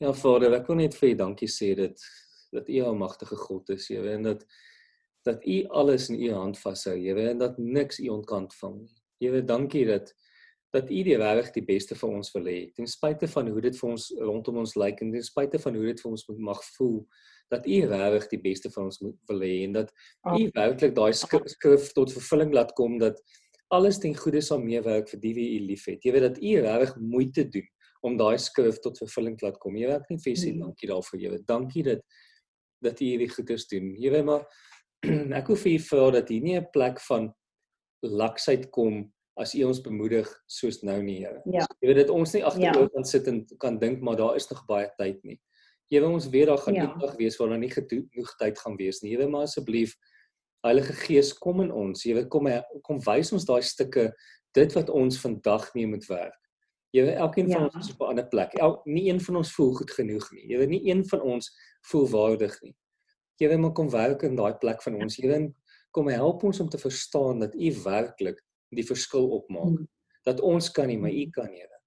Ja 0.00 0.12
Vader, 0.12 0.52
ek 0.54 0.66
wil 0.68 0.76
net 0.76 0.94
vir 0.94 1.10
U 1.10 1.14
dankie 1.14 1.48
sê 1.48 1.74
dat 1.76 2.00
dat 2.52 2.68
U 2.68 2.72
'n 2.72 2.88
almagtige 2.88 3.36
God 3.36 3.68
is, 3.70 3.88
Here, 3.88 4.10
en 4.10 4.22
dat 4.22 4.46
dat 5.26 5.44
U 5.44 5.58
alles 5.82 6.08
in 6.12 6.20
U 6.22 6.30
hand 6.32 6.58
vashou, 6.58 6.96
Here, 6.98 7.28
en 7.32 7.42
dat 7.42 7.58
niks 7.58 8.00
U 8.02 8.08
ontkant 8.14 8.54
vang 8.60 8.80
nie. 8.84 8.96
Here, 9.22 9.42
dankie 9.44 9.86
dat 9.88 10.14
dat 10.74 10.90
U 10.90 11.02
die 11.06 11.16
reg 11.16 11.52
die 11.54 11.64
beste 11.64 11.96
vir 11.96 12.10
ons 12.18 12.32
wil 12.34 12.50
hê. 12.50 12.58
Ten 12.76 12.88
spyte 12.90 13.28
van 13.32 13.48
hoe 13.48 13.62
dit 13.64 13.78
vir 13.78 13.90
ons 13.94 14.10
rondom 14.20 14.60
ons 14.64 14.74
lyk 14.76 15.00
en 15.00 15.14
ten 15.14 15.24
spyte 15.24 15.60
van 15.62 15.78
hoe 15.78 15.86
dit 15.88 16.02
vir 16.02 16.10
ons 16.10 16.26
mag 16.50 16.60
voel, 16.76 17.00
dat 17.52 17.66
U 17.66 17.80
reg 17.92 18.28
die 18.32 18.42
beste 18.42 18.70
vir 18.74 18.84
ons 18.84 19.00
wil 19.00 19.42
hê 19.46 19.54
en 19.64 19.76
dat 19.78 19.92
U 20.26 20.46
werklik 20.58 20.94
daai 20.98 21.12
skrif 21.16 21.90
tot 21.96 22.12
vervulling 22.12 22.52
laat 22.54 22.74
kom 22.78 22.98
dat 23.02 23.22
alles 23.74 23.98
ten 23.98 24.14
goeie 24.14 24.42
sal 24.42 24.60
meewerk 24.62 25.10
vir 25.10 25.20
die 25.22 25.32
wie 25.34 25.48
u 25.56 25.64
liefhet. 25.66 26.04
Jy 26.04 26.12
weet 26.14 26.26
dat 26.28 26.38
u 26.38 26.52
regtig 26.62 27.00
moeite 27.02 27.44
doen 27.50 27.66
om 28.06 28.18
daai 28.18 28.38
skrif 28.38 28.78
tot 28.84 28.98
vervulling 29.00 29.34
te 29.38 29.48
laat 29.48 29.58
kom. 29.62 29.76
Jy 29.78 29.90
werk 29.90 30.10
net 30.12 30.22
vir 30.22 30.38
sê 30.38 30.52
mm. 30.52 30.62
dankie 30.62 30.90
daarvoor. 30.90 31.20
Jy 31.22 31.32
weet 31.34 31.46
dankie 31.48 31.84
dat 31.86 32.04
dat 32.84 33.00
u 33.00 33.08
hierdie 33.08 33.30
goeders 33.32 33.66
doen. 33.72 33.94
Jy 33.98 34.12
weet 34.12 34.26
maar 34.28 34.44
ek 35.38 35.50
hoef 35.50 35.64
vir 35.66 35.76
u 35.76 35.78
vra 35.88 36.10
dat 36.20 36.28
hier 36.32 36.42
nie 36.42 36.56
'n 36.58 36.70
plek 36.72 37.00
van 37.08 37.34
laksheid 38.02 38.70
kom 38.70 39.12
as 39.36 39.54
u 39.54 39.64
ons 39.68 39.80
bemoedig 39.84 40.28
soos 40.48 40.82
nou 40.82 41.02
nie, 41.02 41.18
Here. 41.20 41.42
Ja. 41.52 41.66
Jy 41.80 41.90
weet 41.90 42.06
dat 42.06 42.12
ons 42.14 42.32
nie 42.32 42.44
agteroor 42.44 42.88
ja. 42.88 42.94
kan 42.94 43.04
sit 43.04 43.26
en 43.28 43.44
kan 43.60 43.78
dink 43.78 44.00
maar 44.00 44.16
daar 44.16 44.36
is 44.36 44.48
nog 44.48 44.64
baie 44.68 44.88
tyd 44.96 45.20
nie. 45.24 45.36
Jy 45.92 46.00
weet 46.00 46.10
ons 46.10 46.28
weet 46.32 46.46
daar 46.46 46.62
gaan 46.64 46.74
ja. 46.74 46.86
eendag 46.88 47.16
wees 47.16 47.36
waar 47.36 47.52
daar 47.52 47.62
nie 47.62 47.70
genoeg 47.70 48.32
tyd 48.40 48.58
gaan 48.58 48.76
wees 48.76 49.02
nie. 49.02 49.12
Jy 49.12 49.18
weet 49.18 49.30
maar 49.30 49.46
asseblief 49.46 49.94
Heilige 50.64 50.96
Gees 51.04 51.34
kom 51.38 51.60
in 51.62 51.70
ons. 51.70 52.02
Jy 52.02 52.16
weet 52.16 52.30
kom 52.32 52.48
kom 52.82 52.98
wys 53.04 53.30
ons 53.36 53.44
daai 53.46 53.62
stukke 53.62 54.08
dit 54.56 54.72
wat 54.74 54.90
ons 54.90 55.20
vandag 55.20 55.68
mee 55.76 55.86
moet 55.86 56.08
werk. 56.08 56.40
Jy 56.96 57.04
weet 57.04 57.20
elkeen 57.20 57.50
van 57.52 57.60
ja. 57.60 57.68
ons 57.68 57.76
is 57.84 57.92
op 57.92 58.00
'n 58.06 58.10
ander 58.14 58.28
plek. 58.32 58.56
El, 58.56 58.80
nie 58.84 59.08
een 59.10 59.20
van 59.20 59.36
ons 59.36 59.52
voel 59.52 59.74
goed 59.74 59.90
genoeg 59.90 60.30
nie. 60.32 60.46
Jy 60.48 60.58
weet 60.58 60.72
nie 60.72 60.82
een 60.88 61.04
van 61.04 61.20
ons 61.20 61.52
voel 61.90 62.08
waardig 62.08 62.56
nie. 62.62 62.74
Weet 63.36 63.58
maar 63.58 63.72
kom 63.72 63.90
werk 63.90 64.22
in 64.22 64.36
daai 64.36 64.54
plek 64.60 64.82
van 64.82 64.94
ons. 65.02 65.16
Weet 65.16 65.52
kom 65.90 66.08
help 66.12 66.42
ons 66.44 66.60
om 66.60 66.68
te 66.68 66.78
verstaan 66.78 67.40
dat 67.40 67.54
U 67.54 67.72
werklik 67.84 68.42
die 68.68 68.84
verskil 68.84 69.28
opmaak. 69.38 69.76
Hmm. 69.76 69.88
Dat 70.26 70.40
ons 70.40 70.70
kan 70.70 70.90
nie, 70.90 70.98
maar 70.98 71.12
U 71.12 71.26
kan, 71.30 71.48
Here. 71.48 71.80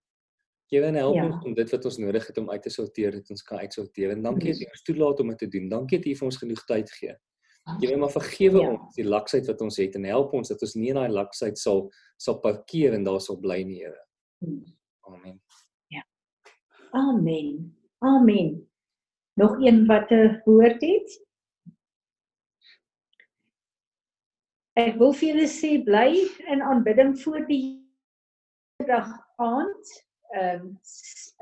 Weet 0.70 0.96
help 0.96 1.16
ja. 1.16 1.26
ons 1.26 1.46
om 1.46 1.54
dit 1.54 1.72
wat 1.72 1.86
ons 1.86 1.98
nodig 1.98 2.28
het 2.28 2.38
om 2.38 2.50
uit 2.50 2.62
te 2.62 2.70
sorteer, 2.70 3.12
dit 3.12 3.30
ons 3.30 3.44
kan 3.44 3.60
uitsorteer. 3.60 4.14
En 4.16 4.22
dankie 4.24 4.54
dat 4.54 4.62
U 4.62 4.70
ons 4.70 4.86
toelaat 4.86 5.20
om 5.20 5.34
dit 5.34 5.42
te 5.46 5.48
doen. 5.48 5.70
Dankie 5.70 5.98
dat 5.98 6.08
U 6.08 6.16
vir 6.22 6.30
ons 6.30 6.42
genoeg 6.44 6.64
tyd 6.70 6.94
gee. 7.00 7.16
Weet 7.80 7.98
maar 8.02 8.10
vergewe 8.10 8.62
ja. 8.64 8.70
ons 8.74 8.96
die 8.98 9.06
laksheid 9.06 9.46
wat 9.50 9.62
ons 9.62 9.78
het 9.78 9.96
en 10.00 10.06
help 10.10 10.34
ons 10.34 10.50
dat 10.50 10.62
ons 10.66 10.76
nie 10.80 10.90
in 10.90 10.98
daai 10.98 11.12
laksheid 11.14 11.60
sal 11.60 11.84
sal 12.18 12.40
parkeer 12.42 12.96
en 12.98 13.06
daar 13.06 13.22
sal 13.22 13.38
bly 13.40 13.62
nie, 13.64 13.84
Here. 13.84 14.00
Hmm. 14.42 14.64
Amen. 15.06 15.38
Ja. 15.94 16.02
Amen. 16.98 17.76
Amen. 18.06 18.56
Nog 19.40 19.60
een 19.62 19.86
wat 19.88 20.10
'n 20.12 20.42
woord 20.46 20.82
het? 20.82 21.29
Ek 24.80 24.96
wil 25.00 25.12
vir 25.18 25.34
julle 25.34 25.48
sê 25.52 25.70
bly 25.84 26.12
in 26.54 26.62
aanbidding 26.64 27.16
voor 27.20 27.42
die 27.50 27.64
dag 28.88 29.10
aand. 29.44 29.90
Ehm 30.38 30.62
um, 30.62 30.70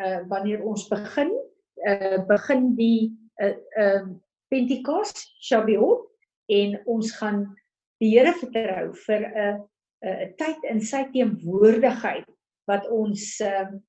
uh, 0.02 0.22
wanneer 0.32 0.64
ons 0.66 0.88
begin, 0.90 1.34
uh, 1.90 2.18
begin 2.30 2.72
die 2.80 3.12
ehm 3.44 3.54
uh, 3.54 3.84
uh, 3.84 4.08
Pentekos, 4.48 5.12
Shavuot 5.44 6.06
en 6.56 6.78
ons 6.88 7.12
gaan 7.20 7.42
die 8.02 8.14
Here 8.16 8.34
vertrou 8.40 8.94
vir 9.06 9.28
'n 9.28 9.60
'n 10.08 10.34
tyd 10.42 10.70
in 10.72 10.82
sy 10.82 11.04
teenwoordigheid 11.14 12.30
wat 12.72 12.90
ons 12.90 13.26
ehm 13.42 13.76
uh, 13.76 13.82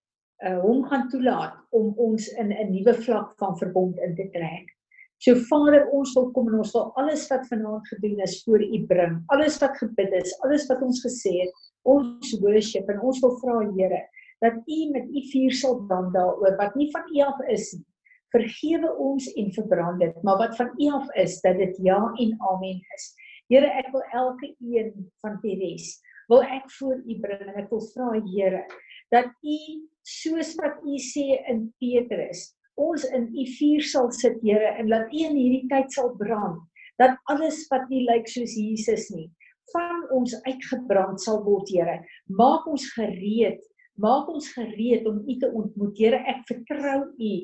uh, 0.44 0.58
hom 0.66 0.84
gaan 0.90 1.08
toelaat 1.08 1.56
om 1.70 1.94
ons 1.96 2.28
in 2.42 2.52
'n 2.52 2.72
nuwe 2.74 2.94
vlak 3.06 3.32
van 3.38 3.56
verbond 3.56 3.96
in 3.98 4.14
te 4.14 4.28
trek. 4.34 4.77
So 5.18 5.34
Vader, 5.48 5.88
ons 5.94 6.14
wil 6.14 6.30
kom 6.34 6.48
en 6.52 6.60
ons 6.62 6.74
wil 6.76 6.92
alles 7.00 7.26
wat 7.32 7.48
vanaand 7.50 7.88
gedoen 7.90 8.22
is 8.22 8.38
voor 8.44 8.62
U 8.62 8.80
bring. 8.90 9.18
Alles 9.34 9.58
wat 9.62 9.76
gebid 9.80 10.14
is, 10.20 10.36
alles 10.46 10.68
wat 10.70 10.82
ons 10.86 11.02
gesê 11.02 11.34
het, 11.40 11.66
ons 11.82 12.34
worship 12.42 12.88
en 12.92 13.02
ons 13.02 13.20
wil 13.24 13.36
vra 13.42 13.60
Here 13.74 14.04
dat 14.38 14.54
U 14.70 14.78
met 14.94 15.06
U 15.10 15.20
vuur 15.32 15.54
sal 15.58 15.80
brand 15.88 16.12
daaroor 16.14 16.54
wat 16.60 16.76
nie 16.78 16.86
van 16.94 17.08
U 17.10 17.22
af 17.26 17.40
is 17.50 17.72
nie 17.74 17.86
vergewe 18.34 18.90
ons 19.00 19.28
en 19.40 19.48
verbrand 19.54 20.02
dit, 20.02 20.16
maar 20.26 20.38
wat 20.40 20.56
van 20.58 20.72
U 20.76 20.90
af 20.98 21.08
is 21.20 21.38
dat 21.44 21.56
dit 21.60 21.76
ja 21.84 21.98
en 22.20 22.34
amen 22.50 22.80
is. 22.96 23.08
Here, 23.48 23.70
ek 23.80 23.88
wil 23.94 24.04
elke 24.12 24.52
een 24.60 24.92
van 25.24 25.38
Teres 25.44 25.96
wil 26.28 26.42
ek 26.44 26.66
voor 26.76 26.98
U 27.00 27.14
bring 27.22 27.46
en 27.46 27.56
ek 27.62 27.70
wil 27.72 27.84
vra 27.94 28.10
Here 28.28 28.66
dat 29.14 29.30
U 29.40 29.58
soos 30.04 30.52
wat 30.60 30.82
U 30.84 30.98
sê 31.00 31.40
in 31.48 31.68
Petrus 31.80 32.50
ons 32.78 33.04
in 33.16 33.28
U 33.34 33.46
vuur 33.58 33.88
sal 33.92 34.10
sit 34.16 34.38
Here 34.44 34.74
en 34.78 34.90
laat 34.92 35.12
U 35.12 35.24
in 35.30 35.36
hierdie 35.36 35.66
tyd 35.72 35.92
sal 35.94 36.14
brand 36.20 36.62
dat 37.02 37.18
alles 37.32 37.64
wat 37.70 37.86
nie 37.92 38.04
lyk 38.06 38.30
soos 38.30 38.56
Jesus 38.58 39.08
nie 39.14 39.28
van 39.72 40.06
ons 40.14 40.34
uitgebrand 40.46 41.20
sal 41.20 41.42
word 41.46 41.68
Here 41.74 41.98
maak 42.42 42.66
ons 42.70 42.86
gereed 42.96 43.60
maak 43.98 44.30
ons 44.30 44.46
gereed 44.54 45.06
om 45.10 45.24
U 45.26 45.38
te 45.42 45.50
ontmoet 45.50 45.98
Here 45.98 46.22
ek 46.32 46.46
vertrou 46.50 47.00
U 47.10 47.34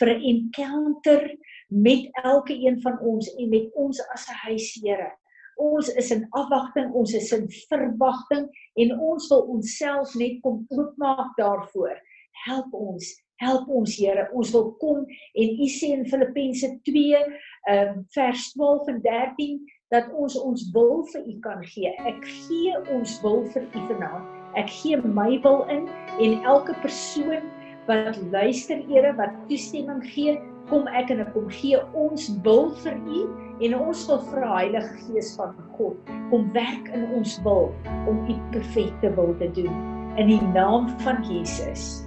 vir 0.00 0.10
'n 0.16 0.22
encounter 0.32 1.22
met 1.70 2.10
elke 2.24 2.54
een 2.54 2.80
van 2.82 2.98
ons 3.00 3.34
en 3.34 3.48
met 3.48 3.74
ons 3.74 4.00
as 4.14 4.28
'n 4.28 4.38
huis 4.46 4.74
Here. 4.82 5.10
Ons 5.56 5.88
is 5.88 6.10
in 6.10 6.26
afwagting, 6.30 6.92
ons 6.92 7.12
is 7.14 7.32
in 7.32 7.46
verwagting 7.68 8.48
en 8.74 8.98
ons 8.98 9.28
wil 9.28 9.40
onsself 9.40 10.14
net 10.14 10.40
kom 10.42 10.64
oopmaak 10.68 11.36
daarvoor. 11.36 12.00
Help 12.46 12.72
ons, 12.72 13.22
help 13.40 13.68
ons 13.68 13.96
Here. 13.96 14.28
Ons 14.36 14.52
wil 14.54 14.70
kom 14.82 15.04
en 15.08 15.54
U 15.60 15.68
sê 15.72 15.92
in 15.96 16.06
Filippense 16.08 16.68
2 16.88 17.20
ehm 17.20 17.94
um, 17.98 18.02
vers 18.14 18.48
12 18.56 18.92
en 18.94 19.00
13 19.04 19.58
dat 19.90 20.12
ons 20.14 20.36
ons 20.38 20.66
wil 20.74 21.02
vir 21.12 21.24
U 21.26 21.38
kan 21.44 21.64
gee. 21.72 21.90
Ek 22.06 22.20
gee 22.24 22.76
ons 22.94 23.16
wil 23.24 23.42
vir 23.54 23.66
U 23.74 23.86
vanaand. 23.90 24.36
Ek 24.60 24.70
gee 24.80 24.98
my 25.02 25.32
wil 25.44 25.64
in 25.72 25.88
en 26.20 26.46
elke 26.54 26.74
persoon 26.84 27.44
wat 27.88 28.18
luister 28.30 28.80
Here 28.88 29.12
wat 29.18 29.34
toestemming 29.48 30.02
gee 30.14 30.38
kom 30.70 30.86
ek 30.94 31.10
en 31.10 31.22
ek 31.24 31.32
kom 31.34 31.48
gee 31.50 31.78
ons 31.98 32.28
wil 32.46 32.68
vir 32.84 32.98
u 33.10 33.22
en 33.66 33.74
ons 33.78 34.02
wil 34.10 34.20
vra 34.28 34.50
Heilige 34.52 35.00
Gees 35.06 35.32
van 35.38 35.56
God 35.78 36.12
kom 36.30 36.46
werk 36.54 36.92
in 36.94 37.08
ons 37.16 37.38
wil 37.46 37.70
om 38.10 38.22
u 38.30 38.36
perfekte 38.54 39.10
wil 39.16 39.34
te 39.42 39.50
doen 39.56 39.82
in 40.20 40.30
die 40.30 40.42
naam 40.54 40.86
van 41.02 41.24
Jesus 41.26 42.04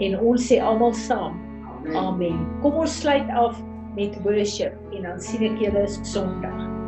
en 0.00 0.18
ons 0.18 0.48
sê 0.48 0.60
almal 0.60 0.94
saam 0.96 1.38
amen. 1.96 2.42
kom 2.62 2.80
ons 2.82 3.00
sluit 3.02 3.28
af 3.36 3.56
met 3.96 4.16
worship 4.24 4.76
en 4.96 5.08
dan 5.08 5.20
sien 5.20 5.46
ek 5.52 5.62
julle 5.62 5.86
Sondag 6.02 6.79